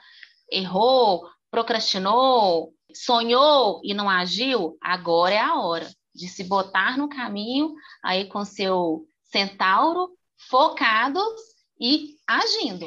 Errou, 0.49 1.27
procrastinou, 1.51 2.73
sonhou 2.93 3.81
e 3.83 3.93
não 3.93 4.09
agiu, 4.09 4.77
agora 4.81 5.33
é 5.33 5.39
a 5.39 5.59
hora 5.59 5.87
de 6.13 6.27
se 6.27 6.43
botar 6.43 6.97
no 6.97 7.09
caminho 7.09 7.73
aí 8.03 8.25
com 8.25 8.43
seu 8.43 9.05
centauro 9.23 10.09
focados 10.49 11.41
e 11.79 12.15
agindo. 12.27 12.85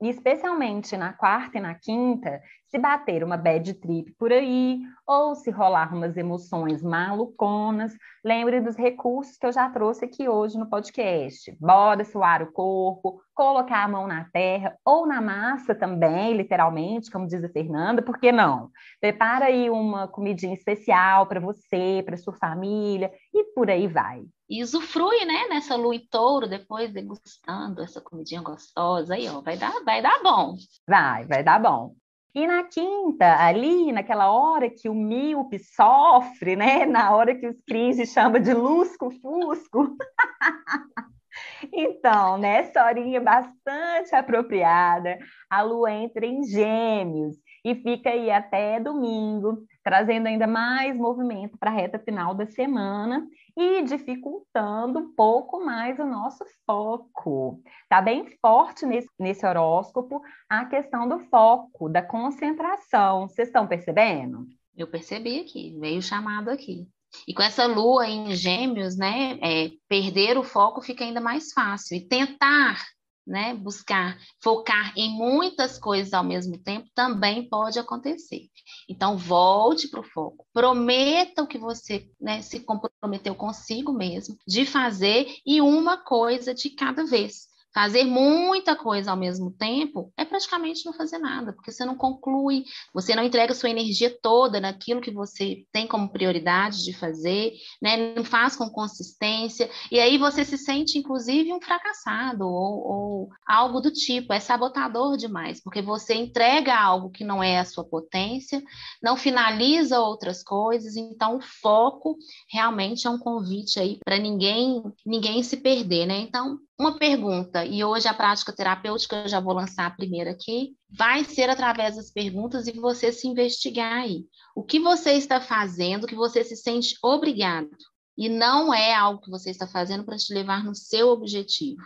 E 0.00 0.08
especialmente 0.08 0.96
na 0.96 1.12
quarta 1.12 1.58
e 1.58 1.60
na 1.60 1.74
quinta, 1.74 2.40
se 2.72 2.78
bater 2.78 3.22
uma 3.22 3.36
bad 3.36 3.74
trip 3.74 4.12
por 4.12 4.32
aí, 4.32 4.80
ou 5.06 5.34
se 5.34 5.50
rolar 5.50 5.94
umas 5.94 6.16
emoções 6.16 6.82
maluconas, 6.82 7.92
lembre 8.24 8.62
dos 8.62 8.76
recursos 8.76 9.36
que 9.36 9.44
eu 9.44 9.52
já 9.52 9.68
trouxe 9.68 10.06
aqui 10.06 10.26
hoje 10.26 10.56
no 10.56 10.70
podcast. 10.70 11.54
Bora 11.60 12.02
suar 12.02 12.42
o 12.42 12.50
corpo, 12.50 13.20
colocar 13.34 13.84
a 13.84 13.88
mão 13.88 14.06
na 14.06 14.24
terra 14.32 14.74
ou 14.86 15.06
na 15.06 15.20
massa 15.20 15.74
também, 15.74 16.34
literalmente, 16.34 17.10
como 17.10 17.26
diz 17.26 17.44
a 17.44 17.48
Fernanda, 17.50 18.00
por 18.00 18.18
que 18.18 18.32
não? 18.32 18.70
Prepara 18.98 19.46
aí 19.46 19.68
uma 19.68 20.08
comidinha 20.08 20.54
especial 20.54 21.26
para 21.26 21.40
você, 21.40 22.02
para 22.06 22.16
sua 22.16 22.32
família 22.32 23.12
e 23.34 23.52
por 23.52 23.68
aí 23.68 23.86
vai. 23.86 24.24
E 24.48 24.62
usufrui, 24.62 25.26
né, 25.26 25.46
nessa 25.50 25.76
lua 25.76 25.94
em 25.94 26.06
touro, 26.08 26.48
depois 26.48 26.90
degustando 26.90 27.82
essa 27.82 28.00
comidinha 28.00 28.40
gostosa 28.40 29.14
aí, 29.14 29.28
ó, 29.28 29.42
vai 29.42 29.58
dar, 29.58 29.74
vai 29.84 30.00
dar 30.00 30.22
bom. 30.22 30.56
Vai, 30.88 31.26
vai 31.26 31.42
dar 31.42 31.60
bom. 31.60 31.94
E 32.34 32.46
na 32.46 32.64
quinta, 32.64 33.36
ali, 33.44 33.92
naquela 33.92 34.32
hora 34.32 34.70
que 34.70 34.88
o 34.88 34.94
míope 34.94 35.58
sofre, 35.58 36.56
né? 36.56 36.86
Na 36.86 37.14
hora 37.14 37.34
que 37.34 37.46
os 37.46 37.60
crises 37.66 38.10
chama 38.10 38.40
de 38.40 38.54
lusco-fusco. 38.54 39.94
então, 41.70 42.38
nessa 42.38 42.84
horinha 42.86 43.20
bastante 43.20 44.14
apropriada, 44.14 45.18
a 45.50 45.60
lua 45.60 45.92
entra 45.92 46.24
em 46.24 46.42
gêmeos 46.44 47.36
e 47.62 47.74
fica 47.74 48.08
aí 48.08 48.30
até 48.30 48.80
domingo, 48.80 49.58
trazendo 49.82 50.26
ainda 50.26 50.46
mais 50.46 50.96
movimento 50.96 51.58
para 51.58 51.70
a 51.70 51.74
reta 51.74 51.98
final 51.98 52.34
da 52.34 52.46
semana 52.46 53.26
e 53.56 53.82
dificultando 53.82 54.98
um 54.98 55.14
pouco 55.14 55.64
mais 55.64 55.98
o 55.98 56.06
nosso 56.06 56.44
foco. 56.66 57.60
Está 57.82 58.00
bem 58.00 58.26
forte 58.40 58.86
nesse, 58.86 59.08
nesse 59.18 59.44
horóscopo 59.46 60.22
a 60.48 60.64
questão 60.64 61.08
do 61.08 61.20
foco, 61.26 61.88
da 61.88 62.02
concentração. 62.02 63.28
Vocês 63.28 63.48
estão 63.48 63.66
percebendo? 63.66 64.46
Eu 64.76 64.86
percebi 64.86 65.40
aqui, 65.40 65.76
veio 65.78 66.00
chamado 66.00 66.48
aqui. 66.48 66.86
E 67.28 67.34
com 67.34 67.42
essa 67.42 67.66
lua 67.66 68.08
em 68.08 68.34
gêmeos, 68.34 68.96
né, 68.96 69.38
é, 69.42 69.70
perder 69.88 70.38
o 70.38 70.42
foco 70.42 70.80
fica 70.80 71.04
ainda 71.04 71.20
mais 71.20 71.52
fácil. 71.52 71.96
E 71.96 72.08
tentar 72.08 72.82
né, 73.26 73.54
buscar 73.54 74.18
focar 74.42 74.92
em 74.96 75.10
muitas 75.10 75.78
coisas 75.78 76.12
ao 76.12 76.24
mesmo 76.24 76.58
tempo 76.58 76.88
também 76.94 77.48
pode 77.48 77.78
acontecer. 77.78 78.48
Então, 78.88 79.16
volte 79.16 79.88
para 79.88 80.00
o 80.00 80.04
foco. 80.04 80.46
Prometa 80.52 81.42
o 81.42 81.46
que 81.46 81.58
você 81.58 82.08
né, 82.20 82.42
se 82.42 82.60
comprometeu 82.60 83.34
consigo 83.34 83.92
mesmo 83.92 84.36
de 84.46 84.66
fazer 84.66 85.26
e 85.46 85.60
uma 85.60 85.96
coisa 85.96 86.54
de 86.54 86.70
cada 86.70 87.04
vez. 87.04 87.51
Fazer 87.74 88.04
muita 88.04 88.76
coisa 88.76 89.10
ao 89.10 89.16
mesmo 89.16 89.50
tempo 89.50 90.12
é 90.16 90.24
praticamente 90.24 90.84
não 90.84 90.92
fazer 90.92 91.18
nada, 91.18 91.52
porque 91.52 91.72
você 91.72 91.84
não 91.84 91.96
conclui, 91.96 92.64
você 92.92 93.14
não 93.14 93.24
entrega 93.24 93.54
sua 93.54 93.70
energia 93.70 94.14
toda 94.22 94.60
naquilo 94.60 95.00
que 95.00 95.10
você 95.10 95.64
tem 95.72 95.86
como 95.86 96.10
prioridade 96.10 96.84
de 96.84 96.92
fazer, 96.92 97.52
né? 97.80 98.14
não 98.14 98.24
faz 98.24 98.56
com 98.56 98.68
consistência, 98.68 99.70
e 99.90 99.98
aí 99.98 100.18
você 100.18 100.44
se 100.44 100.58
sente, 100.58 100.98
inclusive, 100.98 101.52
um 101.52 101.60
fracassado 101.60 102.46
ou, 102.46 102.86
ou 102.86 103.28
algo 103.46 103.80
do 103.80 103.90
tipo, 103.90 104.32
é 104.32 104.40
sabotador 104.40 105.16
demais, 105.16 105.62
porque 105.62 105.80
você 105.80 106.14
entrega 106.14 106.78
algo 106.78 107.10
que 107.10 107.24
não 107.24 107.42
é 107.42 107.58
a 107.58 107.64
sua 107.64 107.84
potência, 107.84 108.62
não 109.02 109.16
finaliza 109.16 110.00
outras 110.00 110.42
coisas, 110.42 110.96
então 110.96 111.38
o 111.38 111.40
foco 111.40 112.16
realmente 112.50 113.06
é 113.06 113.10
um 113.10 113.18
convite 113.18 113.80
aí 113.80 113.98
para 114.04 114.18
ninguém, 114.18 114.82
ninguém 115.06 115.42
se 115.42 115.56
perder, 115.56 116.06
né? 116.06 116.18
Então, 116.20 116.58
uma 116.82 116.98
pergunta, 116.98 117.64
e 117.64 117.84
hoje 117.84 118.08
a 118.08 118.14
prática 118.14 118.52
terapêutica 118.52 119.22
eu 119.22 119.28
já 119.28 119.38
vou 119.38 119.54
lançar 119.54 119.86
a 119.86 119.90
primeira 119.90 120.32
aqui, 120.32 120.74
vai 120.90 121.22
ser 121.22 121.48
através 121.48 121.94
das 121.94 122.10
perguntas 122.10 122.66
e 122.66 122.72
você 122.72 123.12
se 123.12 123.28
investigar 123.28 124.02
aí. 124.02 124.24
O 124.54 124.64
que 124.64 124.80
você 124.80 125.12
está 125.12 125.40
fazendo 125.40 126.08
que 126.08 126.16
você 126.16 126.42
se 126.42 126.56
sente 126.56 126.96
obrigado 127.00 127.70
e 128.18 128.28
não 128.28 128.74
é 128.74 128.92
algo 128.92 129.22
que 129.22 129.30
você 129.30 129.50
está 129.50 129.64
fazendo 129.64 130.04
para 130.04 130.16
te 130.16 130.34
levar 130.34 130.64
no 130.64 130.74
seu 130.74 131.10
objetivo, 131.10 131.80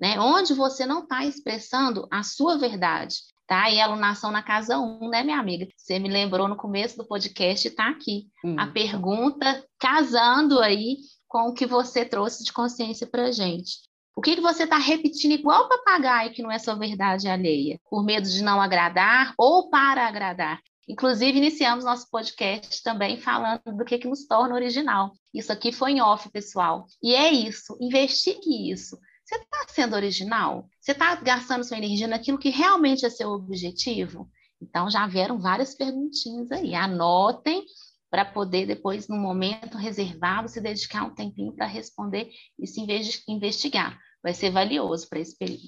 né? 0.00 0.18
Onde 0.18 0.54
você 0.54 0.84
não 0.84 1.04
está 1.04 1.24
expressando 1.24 2.08
a 2.10 2.24
sua 2.24 2.58
verdade, 2.58 3.18
tá? 3.46 3.70
E 3.70 3.80
alunação 3.80 4.32
na 4.32 4.42
casa 4.42 4.76
1, 4.76 5.04
um, 5.04 5.08
né, 5.08 5.22
minha 5.22 5.38
amiga? 5.38 5.68
Você 5.76 6.00
me 6.00 6.08
lembrou 6.08 6.48
no 6.48 6.56
começo 6.56 6.96
do 6.96 7.06
podcast, 7.06 7.68
está 7.68 7.88
aqui. 7.88 8.26
Hum. 8.44 8.56
A 8.58 8.66
pergunta 8.66 9.64
casando 9.78 10.58
aí 10.58 10.96
com 11.28 11.48
o 11.48 11.54
que 11.54 11.64
você 11.64 12.04
trouxe 12.04 12.42
de 12.42 12.52
consciência 12.52 13.06
para 13.06 13.30
gente. 13.30 13.91
O 14.14 14.20
que, 14.20 14.36
que 14.36 14.42
você 14.42 14.64
está 14.64 14.76
repetindo 14.76 15.32
igual 15.32 15.68
papagaio 15.68 16.32
que 16.32 16.42
não 16.42 16.50
é 16.50 16.58
sua 16.58 16.74
verdade 16.74 17.28
alheia? 17.28 17.80
Por 17.88 18.04
medo 18.04 18.28
de 18.28 18.42
não 18.42 18.60
agradar 18.60 19.34
ou 19.38 19.70
para 19.70 20.06
agradar? 20.06 20.60
Inclusive, 20.88 21.38
iniciamos 21.38 21.84
nosso 21.84 22.10
podcast 22.10 22.82
também 22.82 23.16
falando 23.16 23.62
do 23.64 23.84
que, 23.84 23.98
que 23.98 24.08
nos 24.08 24.26
torna 24.26 24.54
original. 24.54 25.12
Isso 25.32 25.52
aqui 25.52 25.72
foi 25.72 25.92
em 25.92 26.02
off, 26.02 26.28
pessoal. 26.30 26.84
E 27.02 27.14
é 27.14 27.32
isso, 27.32 27.76
investigue 27.80 28.70
isso. 28.70 28.98
Você 29.24 29.36
está 29.36 29.64
sendo 29.68 29.96
original? 29.96 30.68
Você 30.80 30.92
está 30.92 31.14
gastando 31.14 31.64
sua 31.64 31.78
energia 31.78 32.06
naquilo 32.06 32.38
que 32.38 32.50
realmente 32.50 33.06
é 33.06 33.10
seu 33.10 33.30
objetivo? 33.30 34.28
Então, 34.60 34.90
já 34.90 35.06
vieram 35.06 35.40
várias 35.40 35.74
perguntinhas 35.74 36.52
aí. 36.52 36.74
Anotem 36.74 37.64
para 38.12 38.26
poder 38.26 38.66
depois, 38.66 39.08
no 39.08 39.16
momento 39.16 39.78
reservado, 39.78 40.46
se 40.46 40.60
dedicar 40.60 41.04
um 41.04 41.14
tempinho 41.14 41.54
para 41.54 41.64
responder 41.64 42.28
e 42.58 42.66
se 42.66 42.84
investigar. 43.26 43.98
Vai 44.22 44.34
ser 44.34 44.50
valioso 44.50 45.08
para 45.08 45.18
esse 45.18 45.34
período. 45.38 45.62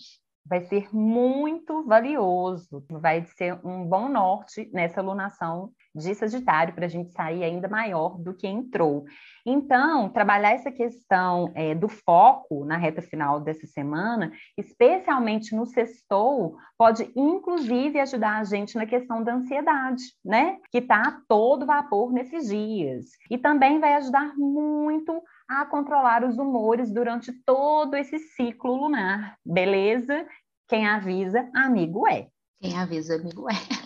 Vai 0.46 0.61
ser 0.61 0.94
muito 0.94 1.83
valioso, 1.87 2.85
vai 2.90 3.24
ser 3.24 3.59
um 3.64 3.88
bom 3.88 4.11
norte 4.11 4.68
nessa 4.74 5.00
alunação 5.00 5.72
de 5.94 6.14
Sagitário 6.14 6.74
para 6.74 6.87
a 6.87 6.88
gente 6.88 7.12
sair 7.12 7.44
ainda 7.44 7.68
maior 7.68 8.18
do 8.18 8.35
que 8.35 8.46
entrou. 8.46 9.04
Então, 9.46 10.09
trabalhar 10.09 10.52
essa 10.52 10.72
questão 10.72 11.52
é, 11.54 11.74
do 11.74 11.88
foco 11.88 12.64
na 12.64 12.76
reta 12.76 13.00
final 13.00 13.40
dessa 13.40 13.66
semana, 13.66 14.33
especialmente 14.59 15.54
no 15.54 15.66
sextou, 15.66 16.57
pode 16.76 17.11
inclusive 17.14 18.00
ajudar 18.00 18.38
a 18.38 18.44
gente 18.44 18.74
na 18.74 18.87
questão 18.87 19.22
da 19.22 19.35
ansiedade, 19.35 20.02
né? 20.24 20.59
Que 20.70 20.78
está 20.78 21.02
a 21.02 21.20
todo 21.28 21.66
vapor 21.66 22.12
nesses 22.12 22.48
dias. 22.48 23.07
E 23.30 23.38
também 23.38 23.78
vai 23.78 23.94
ajudar 23.94 24.35
muito 24.37 25.22
a 25.48 25.64
controlar 25.66 26.24
os 26.24 26.38
humores 26.38 26.90
durante 26.90 27.33
todo 27.44 27.94
esse 27.94 28.18
ciclo 28.18 28.74
lunar, 28.74 29.37
beleza? 29.44 30.26
Quem 30.68 30.87
avisa, 30.87 31.48
amigo 31.54 32.09
é. 32.09 32.28
Quem 32.61 32.78
avisa, 32.78 33.16
amigo 33.16 33.48
é. 33.50 33.83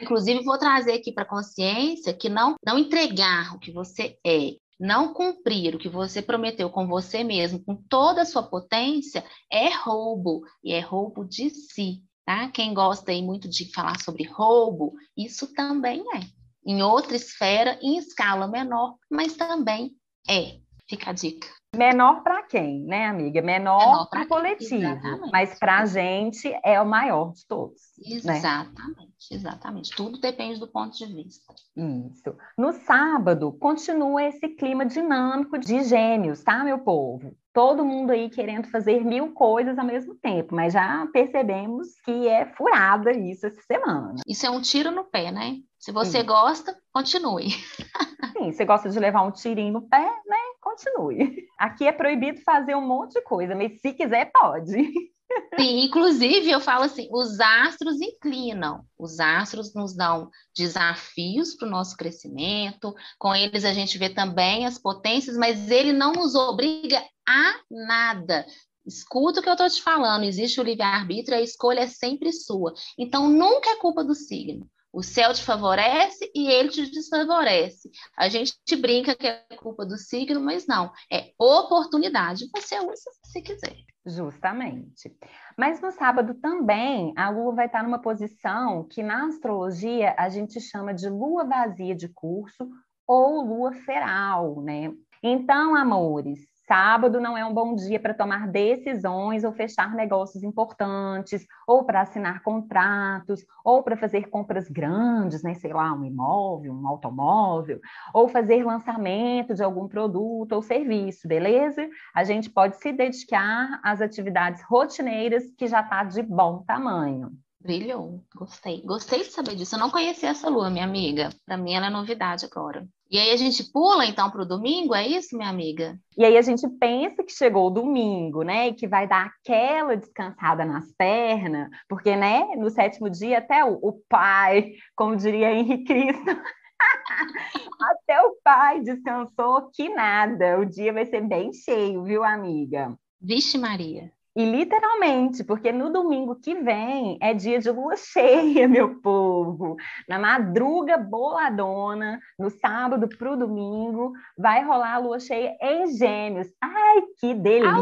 Inclusive, 0.00 0.44
vou 0.44 0.58
trazer 0.58 0.92
aqui 0.92 1.12
para 1.12 1.24
consciência 1.24 2.14
que 2.14 2.28
não, 2.28 2.54
não 2.64 2.78
entregar 2.78 3.54
o 3.54 3.58
que 3.58 3.70
você 3.70 4.18
é, 4.26 4.56
não 4.80 5.12
cumprir 5.12 5.74
o 5.74 5.78
que 5.78 5.90
você 5.90 6.22
prometeu 6.22 6.70
com 6.70 6.86
você 6.86 7.22
mesmo, 7.22 7.62
com 7.62 7.76
toda 7.76 8.22
a 8.22 8.24
sua 8.24 8.42
potência, 8.42 9.22
é 9.52 9.68
roubo, 9.68 10.42
e 10.64 10.72
é 10.72 10.80
roubo 10.80 11.24
de 11.24 11.50
si, 11.50 12.02
tá? 12.24 12.48
Quem 12.48 12.72
gosta 12.72 13.10
aí 13.10 13.22
muito 13.22 13.48
de 13.48 13.70
falar 13.72 14.00
sobre 14.00 14.24
roubo, 14.24 14.94
isso 15.14 15.52
também 15.52 16.02
é. 16.16 16.20
Em 16.64 16.82
outra 16.82 17.14
esfera, 17.14 17.78
em 17.82 17.98
escala 17.98 18.48
menor, 18.48 18.96
mas 19.10 19.36
também 19.36 19.92
é. 20.28 20.58
Fica 20.88 21.10
a 21.10 21.12
dica. 21.12 21.59
Menor 21.76 22.22
para 22.24 22.42
quem, 22.42 22.80
né, 22.80 23.06
amiga? 23.06 23.40
Menor, 23.40 24.08
para 24.10 24.22
o 24.22 24.28
coletivo, 24.28 24.74
exatamente. 24.74 25.30
mas 25.30 25.58
para 25.58 25.78
a 25.78 25.86
gente 25.86 26.52
é 26.64 26.80
o 26.80 26.86
maior 26.86 27.32
de 27.32 27.46
todos. 27.46 27.80
Né? 28.24 28.38
Exatamente, 28.38 28.98
né? 28.98 29.36
exatamente. 29.36 29.94
Tudo 29.94 30.20
depende 30.20 30.58
do 30.58 30.66
ponto 30.66 30.96
de 30.96 31.06
vista. 31.06 31.54
Isso. 31.76 32.36
No 32.58 32.72
sábado, 32.72 33.52
continua 33.52 34.24
esse 34.24 34.48
clima 34.48 34.84
dinâmico 34.84 35.56
de 35.58 35.84
gêmeos, 35.84 36.42
tá, 36.42 36.64
meu 36.64 36.80
povo? 36.80 37.36
Todo 37.52 37.84
mundo 37.84 38.10
aí 38.10 38.28
querendo 38.28 38.68
fazer 38.68 39.04
mil 39.04 39.32
coisas 39.32 39.78
ao 39.78 39.84
mesmo 39.84 40.14
tempo, 40.16 40.54
mas 40.54 40.72
já 40.72 41.06
percebemos 41.12 41.88
que 42.04 42.28
é 42.28 42.46
furada 42.46 43.12
isso 43.12 43.46
essa 43.46 43.60
semana. 43.62 44.16
Isso 44.26 44.44
é 44.44 44.50
um 44.50 44.60
tiro 44.60 44.90
no 44.90 45.04
pé, 45.04 45.30
né? 45.30 45.58
Se 45.78 45.92
você 45.92 46.20
Sim. 46.20 46.26
gosta, 46.26 46.76
continue. 46.92 47.50
Sim, 48.36 48.52
você 48.52 48.64
gosta 48.64 48.90
de 48.90 48.98
levar 48.98 49.22
um 49.22 49.30
tirinho 49.30 49.72
no 49.72 49.82
pé, 49.82 50.04
né? 50.26 50.49
Continue. 50.70 51.48
Aqui 51.58 51.86
é 51.86 51.92
proibido 51.92 52.40
fazer 52.42 52.74
um 52.74 52.86
monte 52.86 53.14
de 53.14 53.22
coisa, 53.22 53.54
mas 53.54 53.80
se 53.80 53.92
quiser, 53.92 54.30
pode. 54.32 54.72
Sim, 55.58 55.84
inclusive 55.84 56.50
eu 56.50 56.60
falo 56.60 56.84
assim, 56.84 57.08
os 57.12 57.38
astros 57.38 58.00
inclinam, 58.00 58.84
os 58.98 59.20
astros 59.20 59.72
nos 59.74 59.94
dão 59.94 60.28
desafios 60.56 61.54
para 61.54 61.68
o 61.68 61.70
nosso 61.70 61.96
crescimento, 61.96 62.92
com 63.16 63.32
eles 63.32 63.64
a 63.64 63.72
gente 63.72 63.96
vê 63.96 64.10
também 64.10 64.66
as 64.66 64.76
potências, 64.76 65.36
mas 65.36 65.70
ele 65.70 65.92
não 65.92 66.12
nos 66.12 66.34
obriga 66.34 67.00
a 67.28 67.60
nada. 67.70 68.44
Escuta 68.84 69.38
o 69.38 69.42
que 69.42 69.48
eu 69.48 69.52
estou 69.52 69.70
te 69.70 69.80
falando, 69.80 70.24
existe 70.24 70.60
o 70.60 70.64
livre-arbítrio, 70.64 71.38
a 71.38 71.42
escolha 71.42 71.80
é 71.80 71.86
sempre 71.86 72.32
sua. 72.32 72.74
Então, 72.98 73.28
nunca 73.28 73.70
é 73.70 73.76
culpa 73.76 74.02
do 74.02 74.16
signo. 74.16 74.68
O 74.92 75.02
céu 75.02 75.32
te 75.32 75.42
favorece 75.44 76.30
e 76.34 76.50
ele 76.50 76.68
te 76.68 76.90
desfavorece. 76.90 77.90
A 78.16 78.28
gente 78.28 78.54
brinca 78.80 79.14
que 79.14 79.26
é 79.26 79.44
culpa 79.56 79.86
do 79.86 79.96
signo, 79.96 80.40
mas 80.40 80.66
não. 80.66 80.92
É 81.12 81.32
oportunidade. 81.38 82.48
Você 82.54 82.78
usa 82.80 83.10
se 83.24 83.40
quiser. 83.40 83.76
Justamente. 84.04 85.16
Mas 85.56 85.80
no 85.80 85.92
sábado 85.92 86.34
também, 86.34 87.12
a 87.16 87.30
lua 87.30 87.54
vai 87.54 87.66
estar 87.66 87.82
numa 87.82 88.00
posição 88.00 88.84
que 88.84 89.02
na 89.02 89.26
astrologia 89.26 90.14
a 90.18 90.28
gente 90.28 90.60
chama 90.60 90.92
de 90.92 91.08
lua 91.08 91.44
vazia 91.44 91.94
de 91.94 92.08
curso 92.08 92.68
ou 93.06 93.44
lua 93.44 93.72
feral, 93.72 94.60
né? 94.62 94.92
Então, 95.22 95.76
amores, 95.76 96.40
Sábado 96.70 97.20
não 97.20 97.36
é 97.36 97.44
um 97.44 97.52
bom 97.52 97.74
dia 97.74 97.98
para 97.98 98.14
tomar 98.14 98.46
decisões 98.46 99.42
ou 99.42 99.50
fechar 99.50 99.92
negócios 99.92 100.44
importantes, 100.44 101.44
ou 101.66 101.82
para 101.82 102.02
assinar 102.02 102.44
contratos, 102.44 103.44
ou 103.64 103.82
para 103.82 103.96
fazer 103.96 104.28
compras 104.28 104.68
grandes, 104.68 105.42
né? 105.42 105.54
sei 105.54 105.72
lá, 105.72 105.92
um 105.92 106.04
imóvel, 106.04 106.72
um 106.72 106.86
automóvel, 106.86 107.80
ou 108.14 108.28
fazer 108.28 108.64
lançamento 108.64 109.52
de 109.52 109.64
algum 109.64 109.88
produto 109.88 110.52
ou 110.52 110.62
serviço, 110.62 111.26
beleza? 111.26 111.88
A 112.14 112.22
gente 112.22 112.48
pode 112.48 112.76
se 112.76 112.92
dedicar 112.92 113.80
às 113.82 114.00
atividades 114.00 114.62
rotineiras 114.62 115.42
que 115.58 115.66
já 115.66 115.80
está 115.80 116.04
de 116.04 116.22
bom 116.22 116.62
tamanho. 116.62 117.32
Brilhou, 117.60 118.24
gostei. 118.34 118.80
Gostei 118.82 119.18
de 119.18 119.26
saber 119.26 119.54
disso. 119.54 119.74
Eu 119.74 119.80
não 119.80 119.90
conhecia 119.90 120.30
essa 120.30 120.48
lua, 120.48 120.70
minha 120.70 120.84
amiga. 120.84 121.28
Para 121.44 121.58
mim 121.58 121.74
ela 121.74 121.88
é 121.88 121.90
novidade 121.90 122.46
agora. 122.46 122.88
E 123.10 123.18
aí 123.18 123.32
a 123.32 123.36
gente 123.36 123.70
pula 123.70 124.06
então 124.06 124.30
para 124.30 124.42
o 124.42 124.46
domingo, 124.46 124.94
é 124.94 125.06
isso, 125.06 125.36
minha 125.36 125.50
amiga? 125.50 125.98
E 126.16 126.24
aí 126.24 126.38
a 126.38 126.42
gente 126.42 126.66
pensa 126.78 127.22
que 127.22 127.32
chegou 127.32 127.66
o 127.66 127.70
domingo, 127.70 128.42
né? 128.42 128.68
E 128.68 128.74
que 128.74 128.86
vai 128.86 129.06
dar 129.06 129.26
aquela 129.26 129.94
descansada 129.94 130.64
nas 130.64 130.90
pernas, 130.92 131.68
porque, 131.88 132.16
né, 132.16 132.54
no 132.56 132.70
sétimo 132.70 133.10
dia 133.10 133.38
até 133.38 133.62
o, 133.64 133.78
o 133.82 134.00
pai, 134.08 134.72
como 134.96 135.16
diria 135.16 135.52
Henrique 135.52 135.84
Cristo, 135.84 136.30
até 137.82 138.22
o 138.22 138.36
pai 138.42 138.80
descansou 138.80 139.70
que 139.70 139.88
nada. 139.90 140.58
O 140.58 140.64
dia 140.64 140.92
vai 140.92 141.04
ser 141.04 141.20
bem 141.20 141.52
cheio, 141.52 142.04
viu, 142.04 142.24
amiga? 142.24 142.96
Vixe 143.20 143.58
Maria. 143.58 144.10
E 144.36 144.44
literalmente, 144.44 145.42
porque 145.42 145.72
no 145.72 145.92
domingo 145.92 146.36
que 146.36 146.54
vem 146.54 147.18
é 147.20 147.34
dia 147.34 147.58
de 147.58 147.70
lua 147.70 147.96
cheia, 147.96 148.68
meu 148.68 149.00
povo. 149.00 149.76
Na 150.08 150.18
madruga 150.18 150.96
boladona, 150.96 152.20
no 152.38 152.48
sábado 152.48 153.08
para 153.08 153.32
o 153.32 153.36
domingo, 153.36 154.12
vai 154.38 154.64
rolar 154.64 154.94
a 154.94 154.98
lua 154.98 155.18
cheia 155.18 155.56
em 155.60 155.86
Gêmeos. 155.96 156.46
Ai, 156.60 157.02
que 157.18 157.34
delícia! 157.34 157.76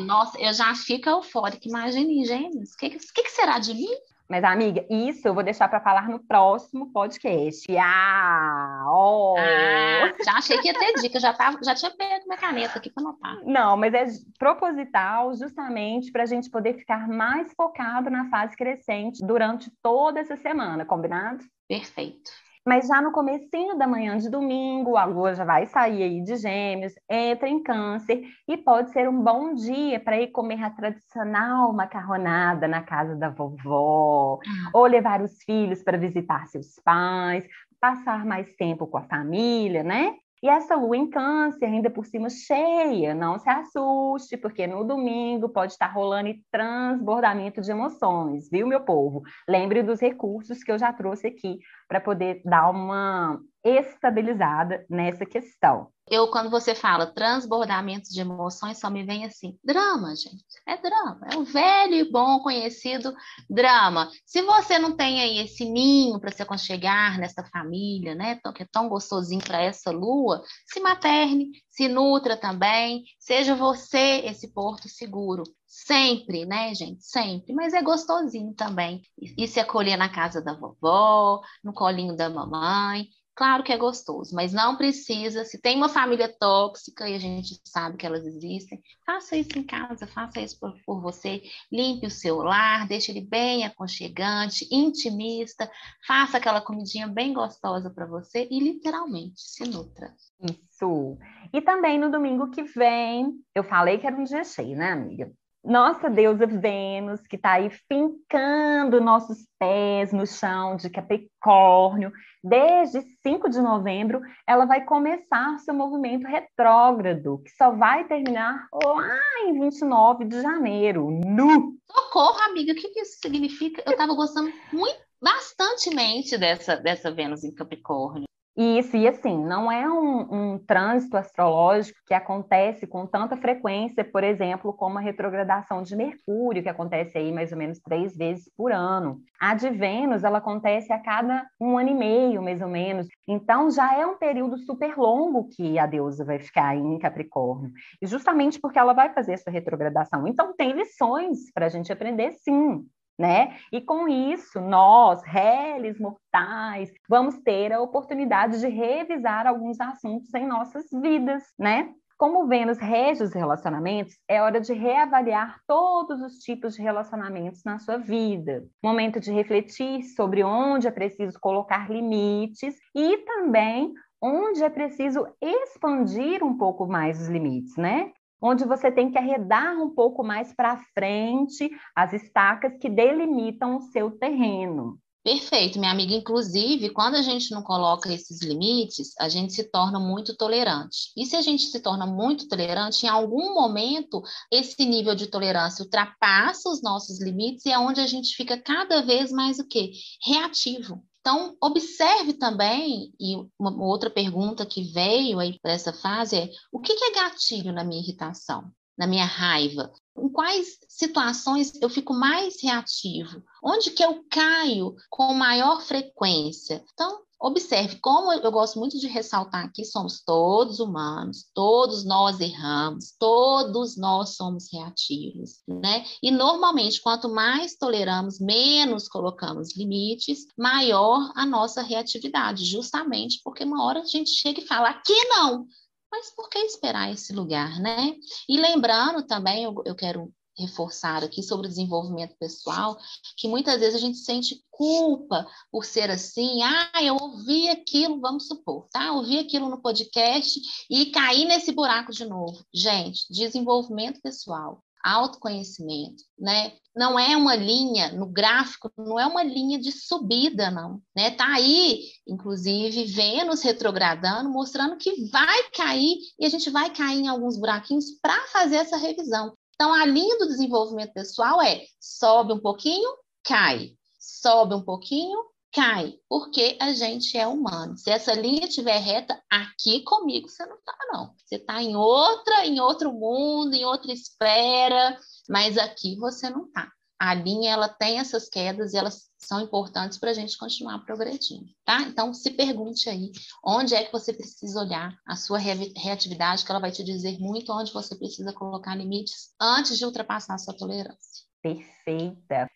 Nossa, 0.00 0.38
eu 0.38 0.52
já 0.52 0.74
fico 0.74 1.08
eufórica. 1.08 1.66
Imagine 1.66 2.26
Gêmeos. 2.26 2.74
O 2.74 2.76
que, 2.76 2.90
que, 2.90 3.22
que 3.22 3.30
será 3.30 3.58
de 3.58 3.72
mim? 3.72 3.88
Mas, 4.28 4.44
amiga, 4.44 4.84
isso 4.88 5.26
eu 5.28 5.34
vou 5.34 5.42
deixar 5.42 5.68
para 5.68 5.80
falar 5.80 6.08
no 6.08 6.18
próximo 6.18 6.90
podcast. 6.92 7.66
Ah, 7.76 8.84
oh. 8.86 9.34
ah, 9.38 10.12
já 10.24 10.32
achei 10.32 10.58
que 10.58 10.68
ia 10.68 10.78
ter 10.78 10.94
dica, 11.00 11.20
já, 11.20 11.32
tava, 11.32 11.58
já 11.62 11.74
tinha 11.74 11.90
pego 11.90 12.26
minha 12.26 12.38
caneta 12.38 12.78
aqui 12.78 12.90
para 12.90 13.02
anotar. 13.02 13.40
Não, 13.44 13.76
mas 13.76 13.92
é 13.94 14.06
proposital 14.38 15.34
justamente 15.34 16.10
para 16.10 16.22
a 16.22 16.26
gente 16.26 16.48
poder 16.50 16.74
ficar 16.74 17.08
mais 17.08 17.52
focado 17.54 18.10
na 18.10 18.28
fase 18.30 18.56
crescente 18.56 19.24
durante 19.24 19.70
toda 19.82 20.20
essa 20.20 20.36
semana, 20.36 20.84
combinado? 20.84 21.44
Perfeito. 21.68 22.30
Mas 22.64 22.86
já 22.86 23.02
no 23.02 23.10
comecinho 23.10 23.76
da 23.76 23.88
manhã 23.88 24.16
de 24.16 24.30
domingo, 24.30 24.96
a 24.96 25.04
lua 25.04 25.34
já 25.34 25.44
vai 25.44 25.66
sair 25.66 26.02
aí 26.02 26.22
de 26.22 26.36
gêmeos, 26.36 26.92
entra 27.10 27.48
em 27.48 27.60
câncer 27.60 28.22
e 28.46 28.56
pode 28.56 28.92
ser 28.92 29.08
um 29.08 29.20
bom 29.20 29.52
dia 29.54 29.98
para 29.98 30.20
ir 30.20 30.28
comer 30.28 30.62
a 30.62 30.70
tradicional 30.70 31.72
macarronada 31.72 32.68
na 32.68 32.80
casa 32.82 33.16
da 33.16 33.30
vovó, 33.30 34.38
ah. 34.46 34.70
ou 34.72 34.86
levar 34.86 35.20
os 35.20 35.42
filhos 35.42 35.82
para 35.82 35.98
visitar 35.98 36.46
seus 36.46 36.78
pais, 36.84 37.44
passar 37.80 38.24
mais 38.24 38.54
tempo 38.54 38.86
com 38.86 38.96
a 38.96 39.02
família, 39.02 39.82
né? 39.82 40.14
E 40.42 40.48
essa 40.48 40.74
lua 40.74 40.96
em 40.96 41.08
câncer, 41.08 41.66
ainda 41.66 41.88
por 41.88 42.04
cima 42.04 42.28
cheia, 42.28 43.14
não 43.14 43.38
se 43.38 43.48
assuste, 43.48 44.36
porque 44.36 44.66
no 44.66 44.82
domingo 44.82 45.48
pode 45.48 45.72
estar 45.72 45.86
rolando 45.86 46.34
transbordamento 46.50 47.60
de 47.60 47.70
emoções, 47.70 48.50
viu, 48.50 48.66
meu 48.66 48.80
povo? 48.80 49.22
Lembre 49.48 49.84
dos 49.84 50.00
recursos 50.00 50.64
que 50.64 50.72
eu 50.72 50.78
já 50.78 50.92
trouxe 50.92 51.28
aqui 51.28 51.60
para 51.86 52.00
poder 52.00 52.42
dar 52.44 52.68
uma 52.70 53.40
estabilizada 53.62 54.84
nessa 54.90 55.24
questão. 55.24 55.88
Eu, 56.08 56.28
quando 56.28 56.50
você 56.50 56.74
fala 56.74 57.06
transbordamento 57.06 58.10
de 58.10 58.20
emoções, 58.20 58.78
só 58.78 58.90
me 58.90 59.04
vem 59.04 59.24
assim, 59.24 59.56
drama, 59.62 60.14
gente. 60.16 60.44
É 60.66 60.76
drama. 60.76 61.20
É 61.32 61.36
o 61.36 61.44
velho 61.44 61.94
e 61.94 62.10
bom 62.10 62.40
conhecido 62.40 63.14
drama. 63.48 64.10
Se 64.26 64.42
você 64.42 64.78
não 64.78 64.96
tem 64.96 65.20
aí 65.20 65.38
esse 65.38 65.64
ninho 65.64 66.20
para 66.20 66.32
se 66.32 66.42
aconchegar 66.42 67.18
nessa 67.18 67.44
família, 67.44 68.14
né? 68.14 68.38
Que 68.54 68.64
é 68.64 68.66
tão 68.70 68.88
gostosinho 68.88 69.42
para 69.42 69.62
essa 69.62 69.90
lua, 69.90 70.42
se 70.66 70.80
materne, 70.80 71.50
se 71.70 71.88
nutra 71.88 72.36
também. 72.36 73.04
Seja 73.18 73.54
você 73.54 74.22
esse 74.24 74.52
porto 74.52 74.88
seguro. 74.88 75.44
Sempre, 75.66 76.44
né, 76.44 76.74
gente? 76.74 77.02
Sempre. 77.02 77.54
Mas 77.54 77.72
é 77.72 77.80
gostosinho 77.80 78.52
também. 78.54 79.00
E 79.38 79.48
se 79.48 79.58
acolher 79.58 79.96
na 79.96 80.08
casa 80.08 80.42
da 80.42 80.52
vovó, 80.52 81.40
no 81.64 81.72
colinho 81.72 82.14
da 82.14 82.28
mamãe. 82.28 83.08
Claro 83.34 83.62
que 83.62 83.72
é 83.72 83.78
gostoso, 83.78 84.34
mas 84.34 84.52
não 84.52 84.76
precisa. 84.76 85.44
Se 85.44 85.58
tem 85.58 85.76
uma 85.76 85.88
família 85.88 86.28
tóxica 86.28 87.08
e 87.08 87.14
a 87.14 87.18
gente 87.18 87.58
sabe 87.64 87.96
que 87.96 88.04
elas 88.04 88.26
existem, 88.26 88.82
faça 89.06 89.36
isso 89.36 89.58
em 89.58 89.62
casa, 89.62 90.06
faça 90.06 90.40
isso 90.40 90.58
por, 90.60 90.74
por 90.84 91.00
você. 91.00 91.42
Limpe 91.72 92.06
o 92.06 92.10
seu 92.10 92.36
lar, 92.38 92.86
deixe 92.86 93.10
ele 93.10 93.22
bem 93.22 93.64
aconchegante, 93.64 94.68
intimista, 94.70 95.70
faça 96.06 96.36
aquela 96.36 96.60
comidinha 96.60 97.08
bem 97.08 97.32
gostosa 97.32 97.88
para 97.88 98.06
você 98.06 98.46
e 98.50 98.60
literalmente 98.60 99.40
se 99.40 99.64
nutra. 99.64 100.14
Isso. 100.38 101.16
E 101.54 101.62
também 101.62 101.98
no 101.98 102.10
domingo 102.10 102.50
que 102.50 102.62
vem, 102.64 103.32
eu 103.54 103.64
falei 103.64 103.96
que 103.96 104.06
era 104.06 104.16
um 104.16 104.24
dia 104.24 104.44
cheio, 104.44 104.76
né, 104.76 104.92
amiga? 104.92 105.32
Nossa 105.64 106.10
deusa 106.10 106.46
Vênus, 106.46 107.20
que 107.26 107.36
está 107.36 107.52
aí 107.52 107.70
fincando 107.88 109.00
nossos 109.00 109.46
pés 109.58 110.12
no 110.12 110.26
chão 110.26 110.76
de 110.76 110.90
Capricórnio, 110.90 112.12
desde 112.42 113.00
5 113.22 113.48
de 113.48 113.60
novembro, 113.60 114.20
ela 114.46 114.64
vai 114.64 114.84
começar 114.84 115.58
seu 115.60 115.72
movimento 115.72 116.26
retrógrado, 116.26 117.40
que 117.44 117.50
só 117.52 117.70
vai 117.70 118.06
terminar 118.08 118.66
lá 118.72 119.18
em 119.46 119.60
29 119.60 120.24
de 120.24 120.42
janeiro. 120.42 121.10
Nu! 121.10 121.76
Socorro, 121.90 122.40
amiga, 122.50 122.72
o 122.72 122.76
que 122.76 123.00
isso 123.00 123.20
significa? 123.20 123.82
Eu 123.86 123.92
estava 123.92 124.14
gostando 124.14 124.52
muito, 124.72 124.98
bastantemente 125.20 126.36
dessa, 126.36 126.76
dessa 126.76 127.12
Vênus 127.12 127.44
em 127.44 127.54
Capricórnio. 127.54 128.26
Isso, 128.54 128.98
e 128.98 129.08
assim, 129.08 129.42
não 129.42 129.72
é 129.72 129.90
um, 129.90 130.52
um, 130.52 130.58
trânsito 130.58 131.16
astrológico 131.16 131.98
que 132.06 132.12
acontece 132.12 132.86
com 132.86 133.06
tanta 133.06 133.34
frequência, 133.34 134.04
por 134.04 134.22
exemplo, 134.22 134.74
como 134.74 134.98
a 134.98 135.00
retrogradação 135.00 135.82
de 135.82 135.96
Mercúrio, 135.96 136.62
que 136.62 136.68
acontece 136.68 137.16
aí 137.16 137.32
mais 137.32 137.50
ou 137.50 137.56
menos 137.56 137.78
três 137.80 138.14
vezes 138.14 138.52
por 138.54 138.70
ano. 138.70 139.22
A 139.40 139.54
de 139.54 139.70
Vênus, 139.70 140.22
ela 140.22 140.36
acontece 140.36 140.92
a 140.92 140.98
cada 140.98 141.46
um 141.58 141.78
ano 141.78 141.90
e 141.90 141.94
meio, 141.94 142.42
mais 142.42 142.60
ou 142.60 142.68
menos. 142.68 143.06
Então, 143.26 143.70
já 143.70 143.98
é 143.98 144.06
um 144.06 144.18
período 144.18 144.58
super 144.58 144.98
longo 144.98 145.48
que 145.48 145.78
a 145.78 145.86
deusa 145.86 146.22
vai 146.22 146.38
ficar 146.38 146.76
em 146.76 146.98
Capricórnio. 146.98 147.72
E 148.02 148.06
justamente 148.06 148.60
porque 148.60 148.78
ela 148.78 148.92
vai 148.92 149.14
fazer 149.14 149.32
essa 149.32 149.50
retrogradação. 149.50 150.26
Então, 150.28 150.54
tem 150.54 150.72
lições 150.72 151.50
para 151.54 151.66
a 151.66 151.70
gente 151.70 151.90
aprender, 151.90 152.32
sim 152.32 152.84
né? 153.18 153.56
E 153.72 153.80
com 153.80 154.08
isso, 154.08 154.60
nós, 154.60 155.22
réis 155.24 155.98
mortais, 155.98 156.92
vamos 157.08 157.38
ter 157.38 157.72
a 157.72 157.80
oportunidade 157.80 158.60
de 158.60 158.68
revisar 158.68 159.46
alguns 159.46 159.80
assuntos 159.80 160.32
em 160.34 160.46
nossas 160.46 160.86
vidas, 160.90 161.42
né? 161.58 161.92
Como 162.18 162.46
Vênus 162.46 162.78
rege 162.78 163.24
os 163.24 163.32
relacionamentos, 163.32 164.14
é 164.28 164.40
hora 164.40 164.60
de 164.60 164.72
reavaliar 164.72 165.58
todos 165.66 166.20
os 166.20 166.38
tipos 166.38 166.74
de 166.76 166.80
relacionamentos 166.80 167.64
na 167.64 167.80
sua 167.80 167.96
vida. 167.96 168.62
Momento 168.80 169.18
de 169.18 169.32
refletir 169.32 170.04
sobre 170.04 170.44
onde 170.44 170.86
é 170.86 170.90
preciso 170.92 171.36
colocar 171.40 171.90
limites 171.90 172.76
e 172.94 173.18
também 173.18 173.92
onde 174.22 174.62
é 174.62 174.70
preciso 174.70 175.26
expandir 175.40 176.44
um 176.44 176.56
pouco 176.56 176.86
mais 176.86 177.20
os 177.20 177.28
limites, 177.28 177.76
né? 177.76 178.12
Onde 178.42 178.64
você 178.64 178.90
tem 178.90 179.10
que 179.10 179.18
arredar 179.18 179.80
um 179.80 179.90
pouco 179.90 180.24
mais 180.24 180.52
para 180.52 180.82
frente 180.92 181.70
as 181.94 182.12
estacas 182.12 182.76
que 182.78 182.90
delimitam 182.90 183.76
o 183.76 183.80
seu 183.80 184.10
terreno. 184.10 184.98
Perfeito, 185.24 185.78
minha 185.78 185.92
amiga. 185.92 186.14
Inclusive, 186.14 186.90
quando 186.90 187.14
a 187.14 187.22
gente 187.22 187.52
não 187.52 187.62
coloca 187.62 188.12
esses 188.12 188.42
limites, 188.42 189.14
a 189.20 189.28
gente 189.28 189.52
se 189.52 189.70
torna 189.70 190.00
muito 190.00 190.36
tolerante. 190.36 191.12
E 191.16 191.24
se 191.24 191.36
a 191.36 191.40
gente 191.40 191.62
se 191.66 191.80
torna 191.80 192.04
muito 192.04 192.48
tolerante, 192.48 193.06
em 193.06 193.08
algum 193.08 193.54
momento, 193.54 194.20
esse 194.50 194.84
nível 194.84 195.14
de 195.14 195.28
tolerância 195.28 195.84
ultrapassa 195.84 196.68
os 196.68 196.82
nossos 196.82 197.22
limites 197.22 197.64
e 197.66 197.70
é 197.70 197.78
onde 197.78 198.00
a 198.00 198.06
gente 198.06 198.34
fica 198.34 198.60
cada 198.60 199.00
vez 199.02 199.30
mais 199.30 199.60
o 199.60 199.68
quê? 199.68 199.92
Reativo. 200.26 201.00
Então, 201.22 201.56
observe 201.62 202.34
também, 202.34 203.14
e 203.18 203.36
uma 203.58 203.72
outra 203.82 204.10
pergunta 204.10 204.66
que 204.66 204.82
veio 204.82 205.38
aí 205.38 205.58
para 205.60 205.72
essa 205.72 205.92
fase 205.92 206.36
é: 206.36 206.50
o 206.70 206.80
que 206.80 206.92
é 206.92 207.12
gatilho 207.14 207.72
na 207.72 207.84
minha 207.84 208.02
irritação? 208.02 208.70
na 208.96 209.06
minha 209.06 209.24
raiva? 209.24 209.92
Em 210.16 210.28
quais 210.28 210.78
situações 210.88 211.72
eu 211.80 211.88
fico 211.88 212.12
mais 212.12 212.62
reativo? 212.62 213.42
Onde 213.62 213.90
que 213.90 214.04
eu 214.04 214.24
caio 214.30 214.94
com 215.08 215.32
maior 215.32 215.80
frequência? 215.80 216.84
Então, 216.92 217.22
observe 217.42 217.96
como 217.96 218.32
eu 218.32 218.52
gosto 218.52 218.78
muito 218.78 218.98
de 218.98 219.08
ressaltar 219.08 219.64
aqui, 219.64 219.84
somos 219.84 220.22
todos 220.24 220.78
humanos, 220.78 221.50
todos 221.52 222.04
nós 222.04 222.40
erramos, 222.40 223.16
todos 223.18 223.96
nós 223.96 224.36
somos 224.36 224.72
reativos, 224.72 225.60
né? 225.66 226.04
E 226.22 226.30
normalmente, 226.30 227.02
quanto 227.02 227.28
mais 227.28 227.74
toleramos, 227.74 228.38
menos 228.38 229.08
colocamos 229.08 229.76
limites, 229.76 230.46
maior 230.56 231.32
a 231.34 231.44
nossa 231.44 231.82
reatividade, 231.82 232.64
justamente 232.64 233.40
porque 233.42 233.64
uma 233.64 233.84
hora 233.84 234.00
a 234.00 234.06
gente 234.06 234.30
chega 234.30 234.60
e 234.60 234.66
fala, 234.66 234.90
aqui 234.90 235.24
não, 235.24 235.66
mas 236.12 236.32
por 236.36 236.48
que 236.48 236.58
esperar 236.58 237.10
esse 237.10 237.32
lugar, 237.32 237.80
né? 237.80 238.14
E 238.48 238.60
lembrando 238.60 239.26
também, 239.26 239.64
eu, 239.64 239.74
eu 239.84 239.96
quero 239.96 240.32
reforçar 240.58 241.24
aqui 241.24 241.42
sobre 241.42 241.66
o 241.66 241.70
desenvolvimento 241.70 242.36
pessoal, 242.38 242.96
que 243.36 243.48
muitas 243.48 243.80
vezes 243.80 243.94
a 243.94 243.98
gente 243.98 244.18
sente 244.18 244.62
culpa 244.70 245.46
por 245.70 245.84
ser 245.84 246.10
assim, 246.10 246.62
ah, 246.62 247.02
eu 247.02 247.16
ouvi 247.16 247.68
aquilo, 247.68 248.20
vamos 248.20 248.46
supor, 248.46 248.86
tá? 248.92 249.12
Ouvi 249.12 249.38
aquilo 249.38 249.68
no 249.68 249.80
podcast 249.80 250.60
e 250.90 251.06
caí 251.06 251.44
nesse 251.44 251.72
buraco 251.72 252.12
de 252.12 252.24
novo. 252.24 252.64
Gente, 252.72 253.26
desenvolvimento 253.30 254.20
pessoal 254.20 254.82
autoconhecimento, 255.04 256.22
né? 256.38 256.72
Não 256.94 257.18
é 257.18 257.36
uma 257.36 257.56
linha 257.56 258.12
no 258.12 258.26
gráfico, 258.26 258.92
não 258.96 259.18
é 259.18 259.26
uma 259.26 259.42
linha 259.42 259.78
de 259.78 259.90
subida, 259.90 260.70
não, 260.70 261.00
né? 261.16 261.30
Tá 261.30 261.46
aí, 261.54 262.04
inclusive, 262.26 263.04
Vênus 263.04 263.62
retrogradando, 263.62 264.50
mostrando 264.50 264.96
que 264.96 265.28
vai 265.28 265.70
cair 265.70 266.18
e 266.38 266.46
a 266.46 266.48
gente 266.48 266.70
vai 266.70 266.90
cair 266.90 267.20
em 267.20 267.28
alguns 267.28 267.58
buraquinhos 267.58 268.10
para 268.22 268.46
fazer 268.48 268.76
essa 268.76 268.96
revisão. 268.96 269.56
Então, 269.74 269.92
a 269.92 270.04
linha 270.04 270.38
do 270.38 270.46
desenvolvimento 270.46 271.12
pessoal 271.12 271.60
é 271.60 271.84
sobe 272.00 272.52
um 272.52 272.60
pouquinho, 272.60 273.08
cai, 273.44 273.96
sobe 274.18 274.74
um 274.74 274.82
pouquinho, 274.82 275.38
cai, 275.72 276.14
porque 276.28 276.76
a 276.80 276.92
gente 276.92 277.36
é 277.36 277.46
humano. 277.46 277.96
Se 277.96 278.10
essa 278.10 278.34
linha 278.34 278.66
estiver 278.66 278.98
reta, 278.98 279.42
aqui 279.50 280.02
comigo 280.02 280.48
você 280.48 280.64
não 280.66 280.76
está, 280.76 280.96
não. 281.12 281.34
Você 281.44 281.56
está 281.56 281.82
em 281.82 281.96
outra, 281.96 282.66
em 282.66 282.80
outro 282.80 283.12
mundo, 283.12 283.74
em 283.74 283.84
outra 283.84 284.12
esfera, 284.12 285.18
mas 285.48 285.78
aqui 285.78 286.16
você 286.16 286.50
não 286.50 286.66
está. 286.66 286.90
A 287.24 287.34
linha 287.34 287.70
ela 287.70 287.88
tem 287.88 288.18
essas 288.18 288.48
quedas 288.48 288.92
e 288.92 288.96
elas 288.96 289.30
são 289.38 289.60
importantes 289.60 290.18
para 290.18 290.30
a 290.30 290.34
gente 290.34 290.58
continuar 290.58 290.98
progredindo, 291.04 291.66
tá? 291.84 292.02
Então 292.02 292.34
se 292.34 292.50
pergunte 292.50 293.08
aí 293.08 293.30
onde 293.64 293.94
é 293.94 294.04
que 294.04 294.10
você 294.10 294.32
precisa 294.32 294.80
olhar 294.80 295.16
a 295.24 295.36
sua 295.36 295.56
reatividade, 295.58 296.64
que 296.64 296.70
ela 296.72 296.80
vai 296.80 296.90
te 296.90 297.04
dizer 297.04 297.38
muito 297.38 297.72
onde 297.72 297.92
você 297.92 298.16
precisa 298.16 298.52
colocar 298.52 298.96
limites 298.96 299.54
antes 299.60 299.96
de 299.96 300.04
ultrapassar 300.04 300.54
a 300.54 300.58
sua 300.58 300.76
tolerância. 300.76 301.46
Perfeita 301.62 302.68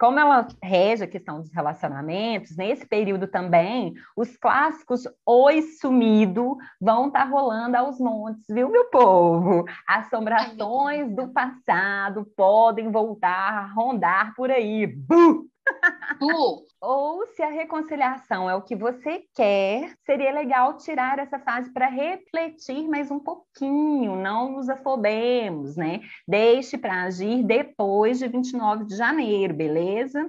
como 0.00 0.18
ela 0.18 0.48
rege 0.62 1.04
a 1.04 1.06
questão 1.06 1.42
dos 1.42 1.52
relacionamentos, 1.52 2.56
nesse 2.56 2.86
período 2.86 3.28
também, 3.28 3.92
os 4.16 4.34
clássicos 4.34 5.02
Oi 5.26 5.60
Sumido 5.60 6.56
vão 6.80 7.08
estar 7.08 7.26
tá 7.26 7.30
rolando 7.30 7.76
aos 7.76 8.00
montes, 8.00 8.46
viu, 8.48 8.70
meu 8.70 8.86
povo? 8.86 9.66
Assombrações 9.86 11.14
do 11.14 11.28
passado 11.28 12.26
podem 12.34 12.90
voltar 12.90 13.52
a 13.52 13.66
rondar 13.74 14.34
por 14.34 14.50
aí. 14.50 14.86
Buh! 14.86 15.50
Ou 16.80 17.26
se 17.26 17.42
a 17.42 17.50
reconciliação 17.50 18.48
é 18.48 18.54
o 18.54 18.62
que 18.62 18.74
você 18.74 19.24
quer, 19.34 19.94
seria 20.04 20.32
legal 20.32 20.76
tirar 20.76 21.18
essa 21.18 21.38
fase 21.38 21.70
para 21.72 21.88
refletir 21.88 22.88
mais 22.88 23.10
um 23.10 23.18
pouquinho, 23.18 24.16
não 24.16 24.52
nos 24.52 24.68
afobemos, 24.68 25.76
né? 25.76 26.00
Deixe 26.26 26.78
para 26.78 27.02
agir 27.02 27.42
depois 27.44 28.18
de 28.18 28.28
29 28.28 28.86
de 28.86 28.96
janeiro, 28.96 29.54
beleza? 29.54 30.28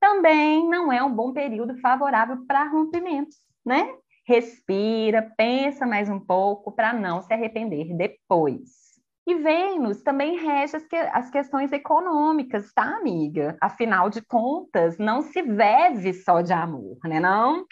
Também 0.00 0.68
não 0.68 0.92
é 0.92 1.02
um 1.02 1.12
bom 1.12 1.32
período 1.32 1.76
favorável 1.80 2.46
para 2.46 2.68
rompimentos, 2.68 3.36
né? 3.64 3.92
Respira, 4.24 5.32
pensa 5.36 5.86
mais 5.86 6.08
um 6.08 6.20
pouco 6.20 6.70
para 6.70 6.92
não 6.92 7.22
se 7.22 7.32
arrepender 7.32 7.96
depois. 7.96 8.87
E 9.28 9.34
Vênus 9.34 10.00
também 10.00 10.38
rege 10.38 10.74
as, 10.74 10.86
que, 10.86 10.96
as 10.96 11.30
questões 11.30 11.70
econômicas, 11.70 12.72
tá, 12.72 12.96
amiga? 12.96 13.58
Afinal 13.60 14.08
de 14.08 14.22
contas, 14.22 14.96
não 14.96 15.20
se 15.20 15.42
vive 15.42 16.14
só 16.14 16.40
de 16.40 16.54
amor, 16.54 16.96
né 17.04 17.20
não? 17.20 17.66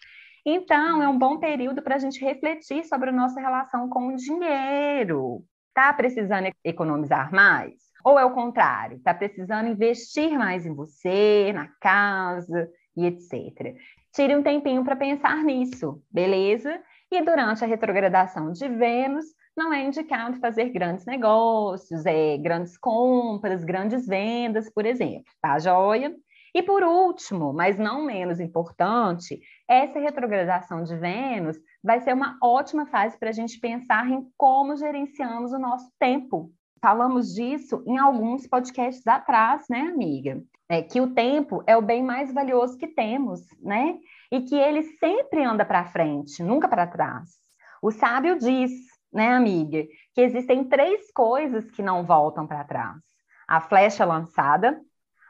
Então, 0.44 1.02
é 1.02 1.08
um 1.08 1.18
bom 1.18 1.38
período 1.38 1.80
para 1.80 1.94
a 1.94 1.98
gente 1.98 2.22
refletir 2.22 2.84
sobre 2.84 3.08
a 3.08 3.12
nossa 3.12 3.40
relação 3.40 3.88
com 3.88 4.08
o 4.08 4.16
dinheiro. 4.16 5.42
Tá 5.72 5.94
precisando 5.94 6.52
economizar 6.62 7.32
mais? 7.32 7.72
Ou 8.04 8.18
é 8.18 8.24
o 8.26 8.34
contrário? 8.34 9.00
Tá 9.00 9.14
precisando 9.14 9.70
investir 9.70 10.36
mais 10.36 10.66
em 10.66 10.74
você, 10.74 11.54
na 11.54 11.68
casa 11.80 12.68
e 12.94 13.06
etc. 13.06 13.74
Tire 14.12 14.36
um 14.36 14.42
tempinho 14.42 14.84
para 14.84 14.94
pensar 14.94 15.42
nisso, 15.42 16.02
beleza? 16.12 16.78
E 17.10 17.22
durante 17.22 17.64
a 17.64 17.66
retrogradação 17.66 18.52
de 18.52 18.68
Vênus, 18.68 19.24
não 19.56 19.72
é 19.72 19.84
indicado 19.84 20.38
fazer 20.38 20.68
grandes 20.68 21.06
negócios, 21.06 22.04
é, 22.04 22.36
grandes 22.36 22.76
compras, 22.76 23.64
grandes 23.64 24.06
vendas, 24.06 24.70
por 24.70 24.84
exemplo, 24.84 25.32
tá 25.40 25.58
joia? 25.58 26.14
E 26.54 26.62
por 26.62 26.82
último, 26.82 27.52
mas 27.52 27.76
não 27.76 28.02
menos 28.02 28.40
importante, 28.40 29.40
essa 29.68 29.98
retrogradação 29.98 30.82
de 30.82 30.96
Vênus 30.96 31.58
vai 31.82 32.00
ser 32.00 32.14
uma 32.14 32.38
ótima 32.42 32.86
fase 32.86 33.18
para 33.18 33.28
a 33.28 33.32
gente 33.32 33.60
pensar 33.60 34.08
em 34.08 34.26
como 34.38 34.76
gerenciamos 34.76 35.52
o 35.52 35.58
nosso 35.58 35.90
tempo. 35.98 36.50
Falamos 36.80 37.34
disso 37.34 37.82
em 37.86 37.98
alguns 37.98 38.46
podcasts 38.46 39.06
atrás, 39.06 39.66
né, 39.68 39.80
amiga? 39.80 40.42
É 40.68 40.82
que 40.82 41.00
o 41.00 41.12
tempo 41.12 41.62
é 41.66 41.76
o 41.76 41.82
bem 41.82 42.02
mais 42.02 42.32
valioso 42.32 42.78
que 42.78 42.88
temos, 42.88 43.40
né? 43.60 43.98
E 44.32 44.40
que 44.40 44.54
ele 44.54 44.82
sempre 44.82 45.44
anda 45.44 45.64
para 45.64 45.84
frente, 45.84 46.42
nunca 46.42 46.68
para 46.68 46.86
trás. 46.86 47.38
O 47.82 47.90
sábio 47.90 48.38
diz: 48.38 48.70
né, 49.12 49.32
amiga? 49.34 49.84
Que 50.14 50.20
existem 50.20 50.64
três 50.64 51.10
coisas 51.12 51.70
que 51.70 51.82
não 51.82 52.04
voltam 52.04 52.46
para 52.46 52.64
trás: 52.64 52.96
a 53.46 53.60
flecha 53.60 54.04
lançada, 54.04 54.80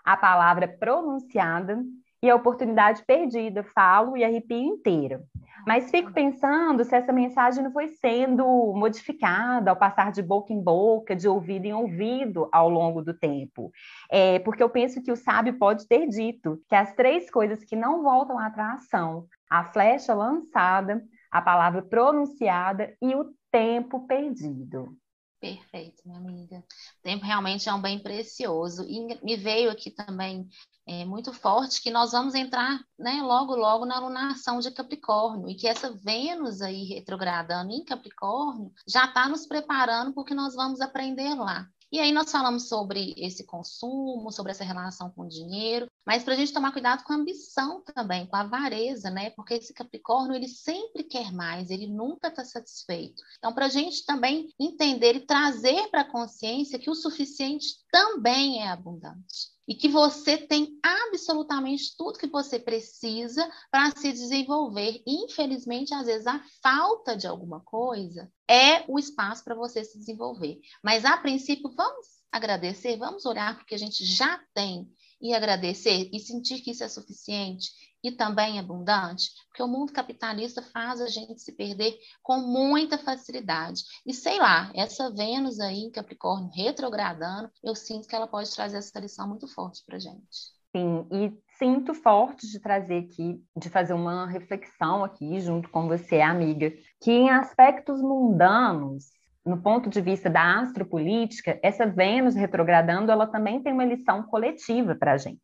a 0.05 0.17
palavra 0.17 0.69
pronunciada 0.69 1.83
e 2.23 2.31
a 2.31 2.37
oportunidade 2.37 3.05
perdida. 3.05 3.63
Falo 3.63 4.17
e 4.17 4.25
arrepio 4.25 4.59
inteira. 4.59 5.23
Mas 5.67 5.91
fico 5.91 6.13
pensando 6.13 6.85
se 6.85 6.95
essa 6.95 7.13
mensagem 7.13 7.65
não 7.65 7.73
foi 7.73 7.89
sendo 7.89 8.45
modificada 8.75 9.71
ao 9.71 9.77
passar 9.77 10.13
de 10.13 10.23
boca 10.23 10.53
em 10.53 10.63
boca, 10.63 11.17
de 11.17 11.27
ouvido 11.27 11.65
em 11.65 11.73
ouvido 11.73 12.49
ao 12.53 12.69
longo 12.69 13.03
do 13.03 13.13
tempo. 13.13 13.73
É, 14.09 14.39
porque 14.39 14.63
eu 14.63 14.71
penso 14.71 15.03
que 15.03 15.11
o 15.11 15.17
sábio 15.17 15.59
pode 15.59 15.89
ter 15.89 16.07
dito 16.07 16.63
que 16.69 16.75
as 16.77 16.95
três 16.95 17.29
coisas 17.29 17.65
que 17.65 17.75
não 17.75 18.05
voltam 18.05 18.39
atrás 18.39 18.89
são 18.89 19.27
a 19.51 19.65
flecha 19.65 20.15
lançada, 20.15 21.03
a 21.33 21.43
palavra 21.43 21.83
pronunciada 21.83 22.95
e 23.03 23.15
o 23.17 23.27
tempo 23.51 24.07
perdido. 24.07 24.97
Perfeito, 25.39 26.03
minha 26.07 26.19
amiga. 26.19 26.59
O 26.59 27.03
tempo 27.03 27.25
realmente 27.25 27.69
é 27.69 27.75
um 27.75 27.81
bem 27.81 27.99
precioso. 27.99 28.85
E 28.85 29.23
me 29.23 29.37
veio 29.37 29.71
aqui 29.71 29.91
também 29.91 30.49
é, 30.87 31.05
muito 31.05 31.33
forte 31.33 31.83
que 31.83 31.91
nós 31.91 32.13
vamos 32.13 32.35
entrar 32.35 32.81
né, 32.99 33.21
logo, 33.23 33.55
logo 33.55 33.85
na 33.85 33.97
alunação 33.97 34.61
de 34.61 34.71
Capricórnio. 34.71 35.49
E 35.49 35.55
que 35.55 35.69
essa 35.69 35.93
Vênus 35.93 36.63
aí 36.63 36.85
retrogradando 36.85 37.73
em 37.73 37.85
Capricórnio 37.85 38.73
já 38.89 39.05
está 39.05 39.29
nos 39.29 39.47
preparando 39.47 40.15
porque 40.15 40.35
nós 40.35 40.55
vamos 40.55 40.81
aprender 40.81 41.35
lá. 41.35 41.69
E 41.91 42.01
aí 42.01 42.13
nós 42.13 42.31
falamos 42.31 42.69
sobre 42.69 43.15
esse 43.17 43.45
consumo, 43.45 44.33
sobre 44.33 44.53
essa 44.53 44.65
relação 44.65 45.11
com 45.11 45.23
o 45.23 45.29
dinheiro, 45.29 45.87
mas 46.05 46.25
para 46.25 46.35
a 46.35 46.37
gente 46.37 46.53
tomar 46.53 46.73
cuidado 46.73 47.05
com 47.05 47.13
a 47.13 47.17
ambição 47.17 47.83
também, 47.83 48.27
com 48.27 48.37
a 48.37 48.41
avareza, 48.41 49.09
né? 49.09 49.31
Porque 49.31 49.55
esse 49.55 49.73
Capricórnio 49.73 50.35
ele 50.35 50.49
sempre 50.49 51.05
quer 51.05 51.33
mais, 51.33 51.71
ele 51.71 51.87
nunca 51.87 52.29
está 52.29 52.45
satisfeito. 52.45 53.23
Então, 53.39 53.53
para 53.53 53.67
a 53.67 53.71
gente 53.71 54.05
também 54.05 54.53
entender 54.59 55.17
e 55.17 55.27
trazer 55.27 55.89
para 55.89 56.03
a 56.03 56.11
consciência 56.11 56.79
que 56.79 56.91
o 56.91 56.95
suficiente 56.95 57.67
também 57.91 58.63
é 58.63 58.69
abundante 58.69 59.56
e 59.67 59.75
que 59.75 59.89
você 59.89 60.39
tem 60.39 60.79
absolutamente 60.83 61.97
tudo 61.97 62.19
que 62.19 62.27
você 62.27 62.59
precisa 62.59 63.51
para 63.71 63.91
se 63.91 64.13
desenvolver. 64.13 65.03
Infelizmente, 65.07 65.93
às 65.93 66.07
vezes, 66.07 66.27
a 66.27 66.43
falta 66.63 67.17
de 67.17 67.27
alguma 67.27 67.61
coisa 67.61 68.31
é 68.49 68.85
o 68.89 68.99
espaço 68.99 69.43
para 69.43 69.55
você 69.55 69.85
se 69.85 69.99
desenvolver. 69.99 70.59
Mas, 70.83 71.05
a 71.05 71.17
princípio, 71.17 71.71
vamos 71.77 72.07
agradecer, 72.31 72.97
vamos 72.97 73.25
olhar 73.25 73.57
porque 73.57 73.75
a 73.75 73.79
gente 73.79 74.05
já 74.05 74.41
tem 74.55 74.89
e 75.21 75.35
agradecer 75.35 76.09
e 76.13 76.19
sentir 76.21 76.61
que 76.61 76.71
isso 76.71 76.85
é 76.85 76.89
suficiente 76.89 77.71
e 78.03 78.13
também 78.13 78.59
abundante? 78.59 79.31
Porque 79.49 79.63
o 79.63 79.69
mundo 79.69 79.93
capitalista 79.93 80.63
faz 80.63 81.01
a 81.01 81.09
gente 81.09 81.41
se 81.41 81.53
perder 81.53 81.97
com 82.23 82.39
muita 82.39 82.99
facilidade. 82.99 83.83
E 84.07 84.13
sei 84.13 84.39
lá, 84.39 84.71
essa 84.75 85.11
Vênus 85.11 85.59
aí 85.61 85.81
em 85.81 85.91
Capricórnio 85.91 86.51
retrogradando, 86.55 87.51
eu 87.65 87.75
sinto 87.75 88.07
que 88.07 88.15
ela 88.15 88.27
pode 88.27 88.55
trazer 88.55 88.79
essa 88.79 89.01
lição 89.01 89.29
muito 89.29 89.49
forte 89.49 89.83
para 89.85 89.99
gente. 89.99 90.57
Sim, 90.77 91.07
e 91.11 91.33
sinto 91.59 91.95
forte 91.95 92.47
de 92.47 92.61
trazer 92.61 93.05
aqui, 93.05 93.43
de 93.57 93.71
fazer 93.71 93.95
uma 93.95 94.27
reflexão 94.27 95.03
aqui 95.03 95.41
junto 95.41 95.71
com 95.71 95.89
você, 95.89 96.21
amiga, 96.21 96.71
que 97.01 97.11
em 97.11 97.31
aspectos 97.31 98.03
mundanos, 98.03 99.07
no 99.47 99.57
ponto 99.57 99.89
de 99.89 100.01
vista 100.01 100.29
da 100.29 100.59
astropolítica, 100.61 101.59
essa 101.63 101.87
Vênus 101.87 102.35
retrogradando, 102.35 103.13
ela 103.13 103.29
também 103.29 103.63
tem 103.63 103.73
uma 103.73 103.85
lição 103.85 104.25
coletiva 104.25 104.97
para 104.97 105.13
a 105.13 105.17
gente. 105.17 105.41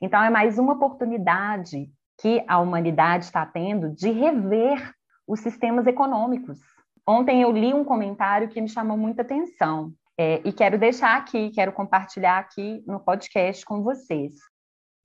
Então, 0.00 0.22
é 0.22 0.28
mais 0.28 0.58
uma 0.58 0.74
oportunidade 0.74 1.90
que 2.20 2.44
a 2.46 2.58
humanidade 2.58 3.24
está 3.24 3.46
tendo 3.46 3.94
de 3.94 4.10
rever 4.10 4.92
os 5.26 5.40
sistemas 5.40 5.86
econômicos. 5.86 6.60
Ontem 7.06 7.40
eu 7.40 7.50
li 7.50 7.72
um 7.72 7.84
comentário 7.84 8.48
que 8.48 8.60
me 8.60 8.68
chamou 8.68 8.96
muita 8.96 9.22
atenção 9.22 9.92
é, 10.18 10.40
e 10.44 10.52
quero 10.52 10.78
deixar 10.78 11.16
aqui, 11.16 11.50
quero 11.50 11.72
compartilhar 11.72 12.38
aqui 12.38 12.82
no 12.86 13.00
podcast 13.00 13.64
com 13.64 13.82
vocês. 13.82 14.34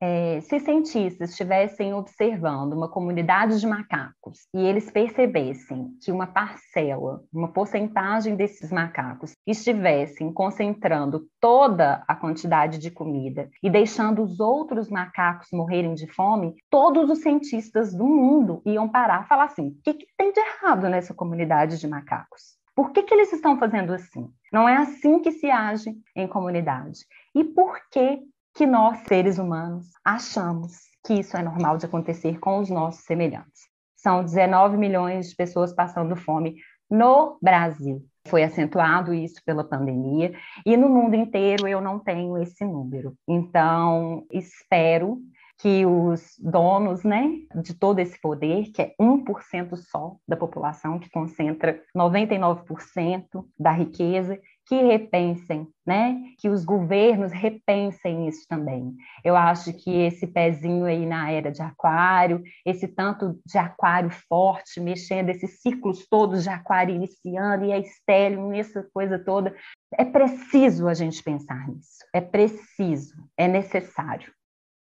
É, 0.04 0.42
se 0.42 0.60
cientistas 0.60 1.30
estivessem 1.30 1.94
observando 1.94 2.74
uma 2.74 2.90
comunidade 2.90 3.60
de 3.60 3.68
macacos 3.68 4.48
e 4.52 4.66
eles 4.66 4.90
percebessem 4.90 5.96
que 6.04 6.12
uma 6.12 6.26
parcela, 6.26 7.24
uma 7.32 7.50
porcentagem 7.50 8.36
desses 8.36 8.72
macacos 8.72 9.34
estivessem 9.46 10.34
concentrando 10.34 11.28
toda 11.40 12.04
a 12.08 12.16
quantidade 12.16 12.80
de 12.80 12.90
comida 12.90 13.48
e 13.62 13.70
deixando 13.70 14.24
os 14.24 14.40
outros 14.40 14.90
macacos 14.90 15.50
morrerem 15.54 15.94
de 15.94 16.08
fome, 16.08 16.56
todos 16.68 17.08
os 17.08 17.20
cientistas 17.20 17.94
do 17.94 18.08
mundo 18.08 18.60
iam 18.66 18.90
parar 18.90 19.26
e 19.26 19.28
falar 19.28 19.44
assim: 19.44 19.68
o 19.68 19.82
que, 19.84 19.94
que 19.94 20.08
tem 20.18 20.34
de 20.34 20.40
errado 20.40 20.90
nessa 20.90 21.14
comunidade 21.14 21.80
de 21.80 21.88
macacos? 21.88 22.60
Por 22.76 22.92
que, 22.92 23.04
que 23.04 23.14
eles 23.14 23.32
estão 23.32 23.60
fazendo 23.60 23.94
assim? 23.94 24.28
Não 24.52 24.68
é 24.68 24.78
assim 24.78 25.20
que 25.20 25.32
se 25.32 25.52
age 25.52 25.96
em 26.16 26.28
comunidade. 26.28 27.02
E 27.36 27.44
por 27.44 27.78
que 27.92 28.24
que 28.54 28.66
nós, 28.66 29.00
seres 29.08 29.38
humanos, 29.38 29.88
achamos 30.04 30.80
que 31.06 31.16
isso 31.16 31.36
é 31.36 31.44
normal 31.44 31.78
de 31.78 31.86
acontecer 31.86 32.40
com 32.40 32.60
os 32.60 32.70
nossos 32.70 33.04
semelhantes. 33.06 33.70
São 33.96 34.24
19 34.24 34.78
milhões 34.78 35.30
de 35.30 35.36
pessoas 35.36 35.74
passando 35.74 36.16
fome 36.16 36.56
no 36.90 37.38
Brasil. 37.42 38.04
Foi 38.28 38.44
acentuado 38.44 39.14
isso 39.14 39.42
pela 39.46 39.64
pandemia, 39.64 40.34
e 40.66 40.78
no 40.78 40.90
mundo 40.90 41.16
inteiro 41.16 41.68
eu 41.68 41.82
não 41.82 41.98
tenho 41.98 42.38
esse 42.38 42.64
número. 42.64 43.16
Então, 43.28 44.26
espero 44.32 45.20
que 45.62 45.86
os 45.86 46.36
donos 46.40 47.04
né, 47.04 47.30
de 47.62 47.76
todo 47.76 48.00
esse 48.00 48.20
poder, 48.20 48.72
que 48.74 48.82
é 48.82 48.96
1% 49.00 49.76
só 49.76 50.16
da 50.28 50.36
população, 50.36 50.98
que 50.98 51.10
concentra 51.10 51.80
99% 51.96 53.46
da 53.60 53.72
riqueza, 53.72 54.40
que 54.68 54.76
repensem, 54.76 55.68
né? 55.86 56.18
Que 56.38 56.50
os 56.50 56.64
governos 56.64 57.32
repensem 57.32 58.28
isso 58.28 58.46
também. 58.48 58.96
Eu 59.24 59.36
acho 59.36 59.74
que 59.74 59.92
esse 60.02 60.28
pezinho 60.28 60.86
aí 60.86 61.06
na 61.06 61.32
era 61.32 61.52
de 61.52 61.62
aquário, 61.62 62.42
esse 62.66 62.88
tanto 62.88 63.40
de 63.46 63.58
aquário 63.58 64.10
forte, 64.30 64.80
mexendo, 64.80 65.30
esses 65.30 65.62
ciclos 65.62 66.08
todos 66.08 66.44
de 66.44 66.50
aquário 66.50 66.96
iniciando 66.96 67.66
e 67.66 67.74
a 67.74 67.78
estélio, 67.78 68.54
essa 68.54 68.88
coisa 68.94 69.20
toda, 69.20 69.56
é 69.98 70.06
preciso 70.06 70.88
a 70.88 70.94
gente 70.94 71.22
pensar 71.22 71.68
nisso. 71.68 72.06
É 72.14 72.22
preciso, 72.22 73.16
é 73.38 73.48
necessário 73.48 74.32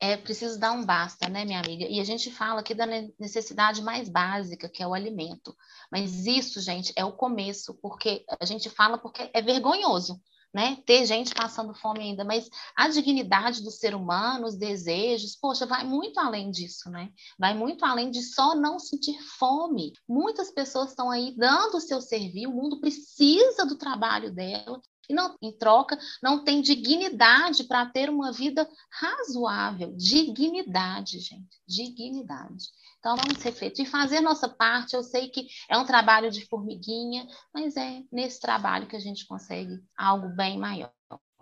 é 0.01 0.17
preciso 0.17 0.59
dar 0.59 0.71
um 0.71 0.83
basta, 0.83 1.29
né, 1.29 1.45
minha 1.45 1.59
amiga? 1.59 1.85
E 1.85 1.99
a 1.99 2.03
gente 2.03 2.31
fala 2.31 2.61
aqui 2.61 2.73
da 2.73 2.87
necessidade 3.19 3.83
mais 3.83 4.09
básica, 4.09 4.67
que 4.67 4.81
é 4.81 4.87
o 4.87 4.95
alimento. 4.95 5.55
Mas 5.91 6.25
isso, 6.25 6.59
gente, 6.59 6.91
é 6.95 7.05
o 7.05 7.11
começo, 7.11 7.75
porque 7.75 8.25
a 8.39 8.43
gente 8.43 8.67
fala 8.67 8.97
porque 8.97 9.29
é 9.31 9.41
vergonhoso, 9.43 10.19
né? 10.51 10.77
Ter 10.87 11.05
gente 11.05 11.35
passando 11.35 11.75
fome 11.75 11.99
ainda, 11.99 12.25
mas 12.25 12.49
a 12.75 12.89
dignidade 12.89 13.61
do 13.61 13.69
ser 13.69 13.93
humano, 13.93 14.47
os 14.47 14.57
desejos, 14.57 15.35
poxa, 15.35 15.67
vai 15.67 15.83
muito 15.83 16.19
além 16.19 16.49
disso, 16.49 16.89
né? 16.89 17.11
Vai 17.37 17.53
muito 17.53 17.85
além 17.85 18.09
de 18.09 18.23
só 18.23 18.55
não 18.55 18.79
sentir 18.79 19.21
fome. 19.37 19.93
Muitas 20.09 20.51
pessoas 20.51 20.89
estão 20.89 21.11
aí 21.11 21.35
dando 21.37 21.75
o 21.77 21.81
seu 21.81 22.01
serviço, 22.01 22.49
o 22.49 22.55
mundo 22.55 22.79
precisa 22.79 23.67
do 23.67 23.77
trabalho 23.77 24.33
dela, 24.33 24.81
e 25.09 25.13
não, 25.13 25.35
em 25.41 25.51
troca, 25.57 25.97
não 26.21 26.43
tem 26.43 26.61
dignidade 26.61 27.63
para 27.65 27.85
ter 27.85 28.09
uma 28.09 28.31
vida 28.31 28.67
razoável. 28.91 29.93
Dignidade, 29.95 31.19
gente, 31.19 31.59
dignidade. 31.67 32.65
Então, 32.99 33.15
vamos 33.15 33.43
refletir, 33.43 33.85
fazer 33.85 34.21
nossa 34.21 34.47
parte. 34.47 34.95
Eu 34.95 35.03
sei 35.03 35.29
que 35.29 35.47
é 35.69 35.77
um 35.77 35.85
trabalho 35.85 36.29
de 36.29 36.45
formiguinha, 36.47 37.27
mas 37.53 37.75
é 37.75 38.03
nesse 38.11 38.39
trabalho 38.39 38.87
que 38.87 38.95
a 38.95 38.99
gente 38.99 39.25
consegue 39.25 39.79
algo 39.97 40.29
bem 40.29 40.57
maior. 40.57 40.93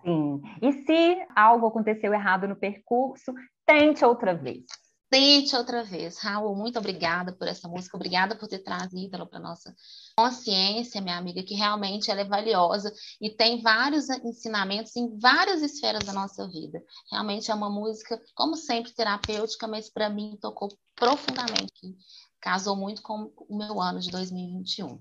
Sim. 0.01 0.41
E 0.61 0.71
se 0.71 1.27
algo 1.35 1.67
aconteceu 1.67 2.13
errado 2.13 2.47
no 2.47 2.55
percurso, 2.55 3.33
tente 3.65 4.05
outra 4.05 4.33
vez. 4.33 4.63
Tente 5.09 5.55
outra 5.55 5.83
vez. 5.83 6.19
Raul, 6.19 6.55
muito 6.55 6.77
obrigada 6.77 7.31
por 7.31 7.47
essa 7.47 7.67
música, 7.67 7.97
obrigada 7.97 8.35
por 8.35 8.47
ter 8.47 8.59
trazido 8.59 9.15
ela 9.15 9.25
para 9.25 9.39
nossa 9.39 9.75
consciência, 10.15 11.01
minha 11.01 11.17
amiga, 11.17 11.41
que 11.41 11.55
realmente 11.55 12.11
ela 12.11 12.21
é 12.21 12.25
valiosa 12.25 12.93
e 13.19 13.31
tem 13.31 13.59
vários 13.61 14.07
ensinamentos 14.09 14.95
em 14.95 15.17
várias 15.17 15.63
esferas 15.63 16.03
da 16.03 16.13
nossa 16.13 16.47
vida. 16.47 16.79
Realmente 17.11 17.49
é 17.49 17.55
uma 17.55 17.71
música, 17.71 18.21
como 18.35 18.55
sempre, 18.55 18.93
terapêutica, 18.93 19.67
mas 19.67 19.89
para 19.89 20.09
mim 20.09 20.37
tocou 20.39 20.69
profundamente, 20.95 21.97
casou 22.39 22.75
muito 22.75 23.01
com 23.01 23.33
o 23.35 23.57
meu 23.57 23.81
ano 23.81 23.99
de 23.99 24.11
2021. 24.11 24.99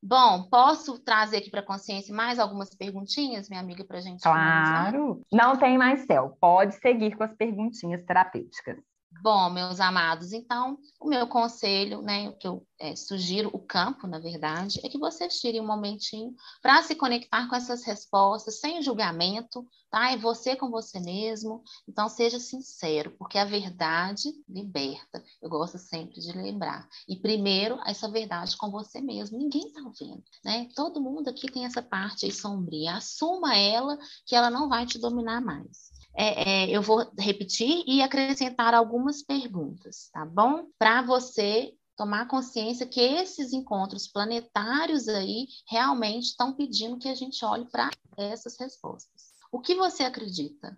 Bom, 0.00 0.44
posso 0.48 1.00
trazer 1.00 1.38
aqui 1.38 1.50
para 1.50 1.60
a 1.60 1.66
consciência 1.66 2.14
mais 2.14 2.38
algumas 2.38 2.72
perguntinhas, 2.72 3.48
minha 3.48 3.60
amiga, 3.60 3.84
para 3.84 3.98
a 3.98 4.00
gente? 4.00 4.22
Claro! 4.22 5.20
Não 5.32 5.56
tem 5.58 5.76
mais 5.76 6.06
céu. 6.06 6.36
Pode 6.40 6.76
seguir 6.76 7.16
com 7.16 7.24
as 7.24 7.34
perguntinhas 7.34 8.04
terapêuticas. 8.04 8.78
Bom, 9.20 9.50
meus 9.50 9.80
amados, 9.80 10.32
então, 10.32 10.78
o 11.00 11.08
meu 11.08 11.26
conselho, 11.26 12.00
né, 12.02 12.28
o 12.28 12.36
que 12.36 12.46
eu 12.46 12.66
é, 12.78 12.94
sugiro, 12.94 13.50
o 13.52 13.58
campo, 13.58 14.06
na 14.06 14.20
verdade, 14.20 14.80
é 14.84 14.88
que 14.88 14.98
vocês 14.98 15.40
tirem 15.40 15.60
um 15.60 15.66
momentinho 15.66 16.34
para 16.62 16.80
se 16.82 16.94
conectar 16.94 17.48
com 17.48 17.56
essas 17.56 17.82
respostas, 17.84 18.60
sem 18.60 18.80
julgamento, 18.80 19.66
tá? 19.90 20.12
É 20.12 20.16
você 20.16 20.54
com 20.54 20.70
você 20.70 21.00
mesmo. 21.00 21.62
Então, 21.88 22.08
seja 22.08 22.38
sincero, 22.38 23.10
porque 23.18 23.38
a 23.38 23.44
verdade 23.44 24.28
liberta. 24.48 25.24
Eu 25.42 25.50
gosto 25.50 25.78
sempre 25.78 26.20
de 26.20 26.32
lembrar. 26.32 26.88
E 27.08 27.16
primeiro, 27.16 27.80
essa 27.84 28.08
verdade 28.08 28.56
com 28.56 28.70
você 28.70 29.00
mesmo. 29.00 29.36
Ninguém 29.36 29.66
está 29.66 29.80
vendo, 29.98 30.22
né? 30.44 30.68
Todo 30.76 31.00
mundo 31.00 31.28
aqui 31.28 31.50
tem 31.50 31.64
essa 31.64 31.82
parte 31.82 32.30
sombria. 32.30 32.96
Assuma 32.96 33.56
ela, 33.56 33.98
que 34.24 34.36
ela 34.36 34.50
não 34.50 34.68
vai 34.68 34.86
te 34.86 34.98
dominar 34.98 35.40
mais 35.40 35.97
é, 36.20 36.64
é, 36.64 36.70
eu 36.76 36.82
vou 36.82 37.08
repetir 37.16 37.84
e 37.86 38.02
acrescentar 38.02 38.74
algumas 38.74 39.22
perguntas, 39.22 40.10
tá 40.12 40.26
bom? 40.26 40.68
Para 40.76 41.00
você 41.00 41.72
tomar 41.96 42.26
consciência 42.26 42.88
que 42.88 43.00
esses 43.00 43.52
encontros 43.52 44.08
planetários 44.08 45.06
aí 45.06 45.46
realmente 45.68 46.24
estão 46.24 46.52
pedindo 46.52 46.98
que 46.98 47.08
a 47.08 47.14
gente 47.14 47.44
olhe 47.44 47.66
para 47.70 47.88
essas 48.16 48.58
respostas. 48.58 49.32
O 49.52 49.60
que 49.60 49.76
você 49.76 50.02
acredita? 50.02 50.76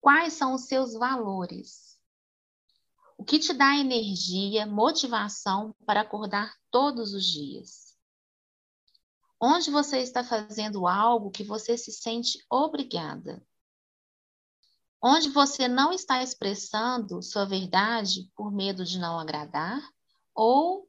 Quais 0.00 0.32
são 0.32 0.54
os 0.54 0.66
seus 0.66 0.94
valores? 0.94 1.96
O 3.16 3.24
que 3.24 3.38
te 3.38 3.52
dá 3.52 3.76
energia, 3.76 4.66
motivação 4.66 5.72
para 5.86 6.00
acordar 6.00 6.52
todos 6.68 7.14
os 7.14 7.24
dias? 7.24 7.96
Onde 9.40 9.70
você 9.70 9.98
está 9.98 10.24
fazendo 10.24 10.88
algo 10.88 11.30
que 11.30 11.44
você 11.44 11.78
se 11.78 11.92
sente 11.92 12.44
obrigada? 12.50 13.40
Onde 15.02 15.30
você 15.30 15.66
não 15.66 15.92
está 15.92 16.22
expressando 16.22 17.22
sua 17.22 17.46
verdade 17.46 18.30
por 18.34 18.52
medo 18.52 18.84
de 18.84 18.98
não 18.98 19.18
agradar 19.18 19.80
ou 20.34 20.88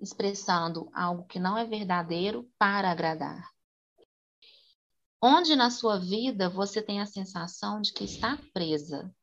expressando 0.00 0.90
algo 0.92 1.24
que 1.24 1.38
não 1.38 1.56
é 1.56 1.64
verdadeiro 1.64 2.50
para 2.58 2.90
agradar. 2.90 3.50
Onde 5.22 5.56
na 5.56 5.70
sua 5.70 5.98
vida 5.98 6.50
você 6.50 6.82
tem 6.82 7.00
a 7.00 7.06
sensação 7.06 7.80
de 7.80 7.92
que 7.92 8.04
está 8.04 8.38
presa. 8.52 9.14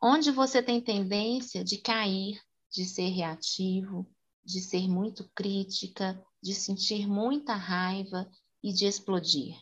Onde 0.00 0.30
você 0.30 0.62
tem 0.62 0.80
tendência 0.80 1.64
de 1.64 1.78
cair, 1.78 2.40
de 2.70 2.84
ser 2.84 3.08
reativo, 3.08 4.08
de 4.44 4.60
ser 4.60 4.88
muito 4.88 5.28
crítica, 5.34 6.24
de 6.40 6.54
sentir 6.54 7.06
muita 7.06 7.54
raiva 7.54 8.30
e 8.62 8.72
de 8.72 8.86
explodir. 8.86 9.58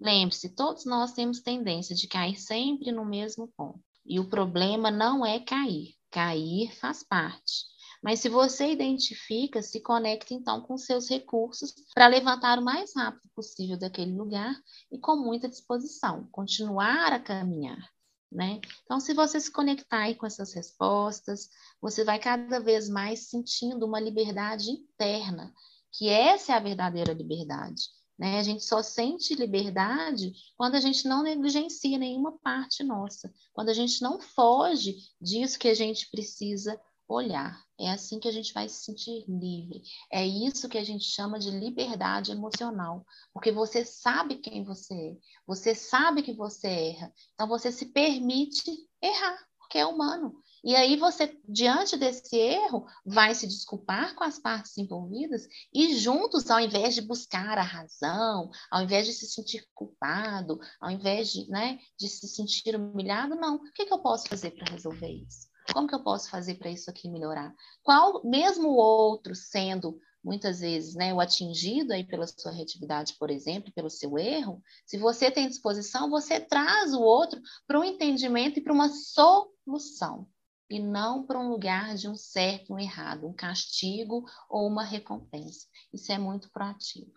Lembre-se, 0.00 0.50
todos 0.50 0.84
nós 0.84 1.12
temos 1.12 1.40
tendência 1.40 1.94
de 1.94 2.06
cair 2.06 2.36
sempre 2.36 2.92
no 2.92 3.04
mesmo 3.04 3.48
ponto. 3.56 3.80
E 4.06 4.20
o 4.20 4.28
problema 4.28 4.90
não 4.90 5.26
é 5.26 5.40
cair. 5.40 5.94
Cair 6.10 6.74
faz 6.76 7.02
parte. 7.02 7.66
Mas 8.02 8.20
se 8.20 8.28
você 8.28 8.70
identifica, 8.70 9.60
se 9.60 9.80
conecta 9.80 10.32
então 10.32 10.60
com 10.60 10.78
seus 10.78 11.08
recursos 11.08 11.74
para 11.92 12.06
levantar 12.06 12.58
o 12.58 12.64
mais 12.64 12.94
rápido 12.94 13.28
possível 13.34 13.76
daquele 13.76 14.16
lugar 14.16 14.54
e 14.90 14.98
com 14.98 15.16
muita 15.16 15.48
disposição, 15.48 16.28
continuar 16.30 17.12
a 17.12 17.20
caminhar. 17.20 17.90
Né? 18.30 18.60
Então, 18.84 19.00
se 19.00 19.14
você 19.14 19.40
se 19.40 19.50
conectar 19.50 20.02
aí 20.02 20.14
com 20.14 20.26
essas 20.26 20.52
respostas, 20.52 21.48
você 21.80 22.04
vai 22.04 22.18
cada 22.18 22.60
vez 22.60 22.88
mais 22.88 23.28
sentindo 23.30 23.86
uma 23.86 23.98
liberdade 23.98 24.70
interna, 24.70 25.52
que 25.92 26.08
essa 26.08 26.52
é 26.52 26.56
a 26.56 26.60
verdadeira 26.60 27.12
liberdade. 27.12 27.82
Né? 28.18 28.38
A 28.38 28.42
gente 28.42 28.64
só 28.64 28.82
sente 28.82 29.34
liberdade 29.34 30.32
quando 30.56 30.74
a 30.74 30.80
gente 30.80 31.06
não 31.06 31.22
negligencia 31.22 31.96
nenhuma 31.96 32.36
parte 32.38 32.82
nossa, 32.82 33.32
quando 33.52 33.68
a 33.68 33.74
gente 33.74 34.02
não 34.02 34.18
foge 34.18 34.96
disso 35.20 35.58
que 35.58 35.68
a 35.68 35.74
gente 35.74 36.10
precisa 36.10 36.78
olhar. 37.08 37.64
É 37.80 37.90
assim 37.90 38.18
que 38.18 38.28
a 38.28 38.32
gente 38.32 38.52
vai 38.52 38.68
se 38.68 38.84
sentir 38.84 39.24
livre. 39.28 39.82
É 40.12 40.26
isso 40.26 40.68
que 40.68 40.76
a 40.76 40.84
gente 40.84 41.04
chama 41.04 41.38
de 41.38 41.50
liberdade 41.50 42.32
emocional, 42.32 43.06
porque 43.32 43.50
você 43.50 43.84
sabe 43.84 44.36
quem 44.36 44.64
você 44.64 44.94
é, 44.94 45.16
você 45.46 45.74
sabe 45.74 46.22
que 46.22 46.32
você 46.32 46.66
erra, 46.66 47.12
então 47.34 47.48
você 47.48 47.70
se 47.70 47.86
permite 47.86 48.70
errar, 49.00 49.38
porque 49.58 49.78
é 49.78 49.86
humano. 49.86 50.42
E 50.64 50.74
aí 50.74 50.96
você, 50.96 51.36
diante 51.48 51.96
desse 51.96 52.36
erro, 52.36 52.86
vai 53.04 53.34
se 53.34 53.46
desculpar 53.46 54.14
com 54.14 54.24
as 54.24 54.38
partes 54.38 54.76
envolvidas 54.76 55.46
e 55.72 55.96
juntos, 55.96 56.50
ao 56.50 56.60
invés 56.60 56.94
de 56.94 57.02
buscar 57.02 57.58
a 57.58 57.62
razão, 57.62 58.50
ao 58.70 58.82
invés 58.82 59.06
de 59.06 59.12
se 59.12 59.26
sentir 59.26 59.66
culpado, 59.74 60.58
ao 60.80 60.90
invés 60.90 61.30
de, 61.30 61.48
né, 61.48 61.78
de 61.98 62.08
se 62.08 62.26
sentir 62.28 62.76
humilhado, 62.76 63.34
não. 63.34 63.56
O 63.56 63.72
que, 63.72 63.86
que 63.86 63.92
eu 63.92 64.00
posso 64.00 64.28
fazer 64.28 64.50
para 64.52 64.72
resolver 64.72 65.10
isso? 65.10 65.48
Como 65.72 65.86
que 65.86 65.94
eu 65.94 66.02
posso 66.02 66.30
fazer 66.30 66.54
para 66.54 66.70
isso 66.70 66.88
aqui 66.88 67.10
melhorar? 67.10 67.54
Qual, 67.82 68.22
mesmo 68.24 68.68
o 68.68 68.76
outro 68.76 69.34
sendo 69.34 69.98
muitas 70.22 70.60
vezes, 70.60 70.94
né, 70.94 71.14
o 71.14 71.20
atingido 71.20 71.92
aí 71.92 72.04
pela 72.04 72.26
sua 72.26 72.52
reatividade, 72.52 73.14
por 73.18 73.30
exemplo, 73.30 73.72
pelo 73.72 73.88
seu 73.88 74.18
erro, 74.18 74.62
se 74.84 74.98
você 74.98 75.30
tem 75.30 75.48
disposição, 75.48 76.10
você 76.10 76.40
traz 76.40 76.92
o 76.92 77.00
outro 77.00 77.40
para 77.66 77.78
um 77.78 77.84
entendimento 77.84 78.58
e 78.58 78.62
para 78.62 78.72
uma 78.72 78.88
solução, 78.88 80.28
e 80.70 80.78
não 80.78 81.24
para 81.24 81.38
um 81.38 81.48
lugar 81.48 81.94
de 81.94 82.08
um 82.08 82.14
certo, 82.14 82.74
um 82.74 82.78
errado, 82.78 83.26
um 83.26 83.32
castigo 83.32 84.24
ou 84.48 84.66
uma 84.66 84.84
recompensa. 84.84 85.66
Isso 85.92 86.12
é 86.12 86.18
muito 86.18 86.50
proativo. 86.50 87.12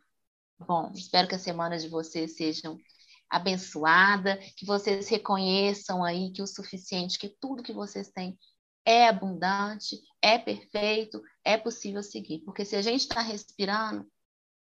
Bom, 0.60 0.92
espero 0.94 1.28
que 1.28 1.36
a 1.36 1.40
semana 1.40 1.78
de 1.78 1.88
vocês 1.90 2.36
sejam 2.36 2.78
abençoada, 3.30 4.38
que 4.56 4.66
vocês 4.66 5.10
reconheçam 5.10 6.04
aí 6.04 6.32
que 6.32 6.42
o 6.42 6.48
suficiente, 6.48 7.18
que 7.18 7.30
tudo 7.30 7.64
que 7.64 7.74
vocês 7.74 8.10
têm 8.10 8.38
é 8.86 9.08
abundante, 9.08 10.00
é 10.22 10.38
perfeito, 10.38 11.22
é 11.44 11.58
possível 11.58 12.04
seguir. 12.04 12.40
Porque 12.40 12.66
se 12.66 12.76
a 12.76 12.82
gente 12.82 13.02
está 13.02 13.22
respirando, 13.22 14.06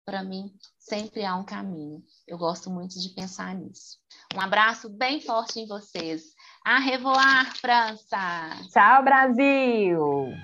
para 0.05 0.23
mim, 0.23 0.53
sempre 0.79 1.23
há 1.23 1.35
um 1.35 1.45
caminho. 1.45 2.03
Eu 2.27 2.37
gosto 2.37 2.69
muito 2.69 2.99
de 2.99 3.09
pensar 3.09 3.53
nisso. 3.55 3.97
Um 4.35 4.41
abraço 4.41 4.89
bem 4.89 5.21
forte 5.21 5.59
em 5.59 5.67
vocês. 5.67 6.33
A 6.63 6.79
revoar, 6.79 7.55
França! 7.59 8.49
Tchau, 8.71 9.03
Brasil! 9.03 10.43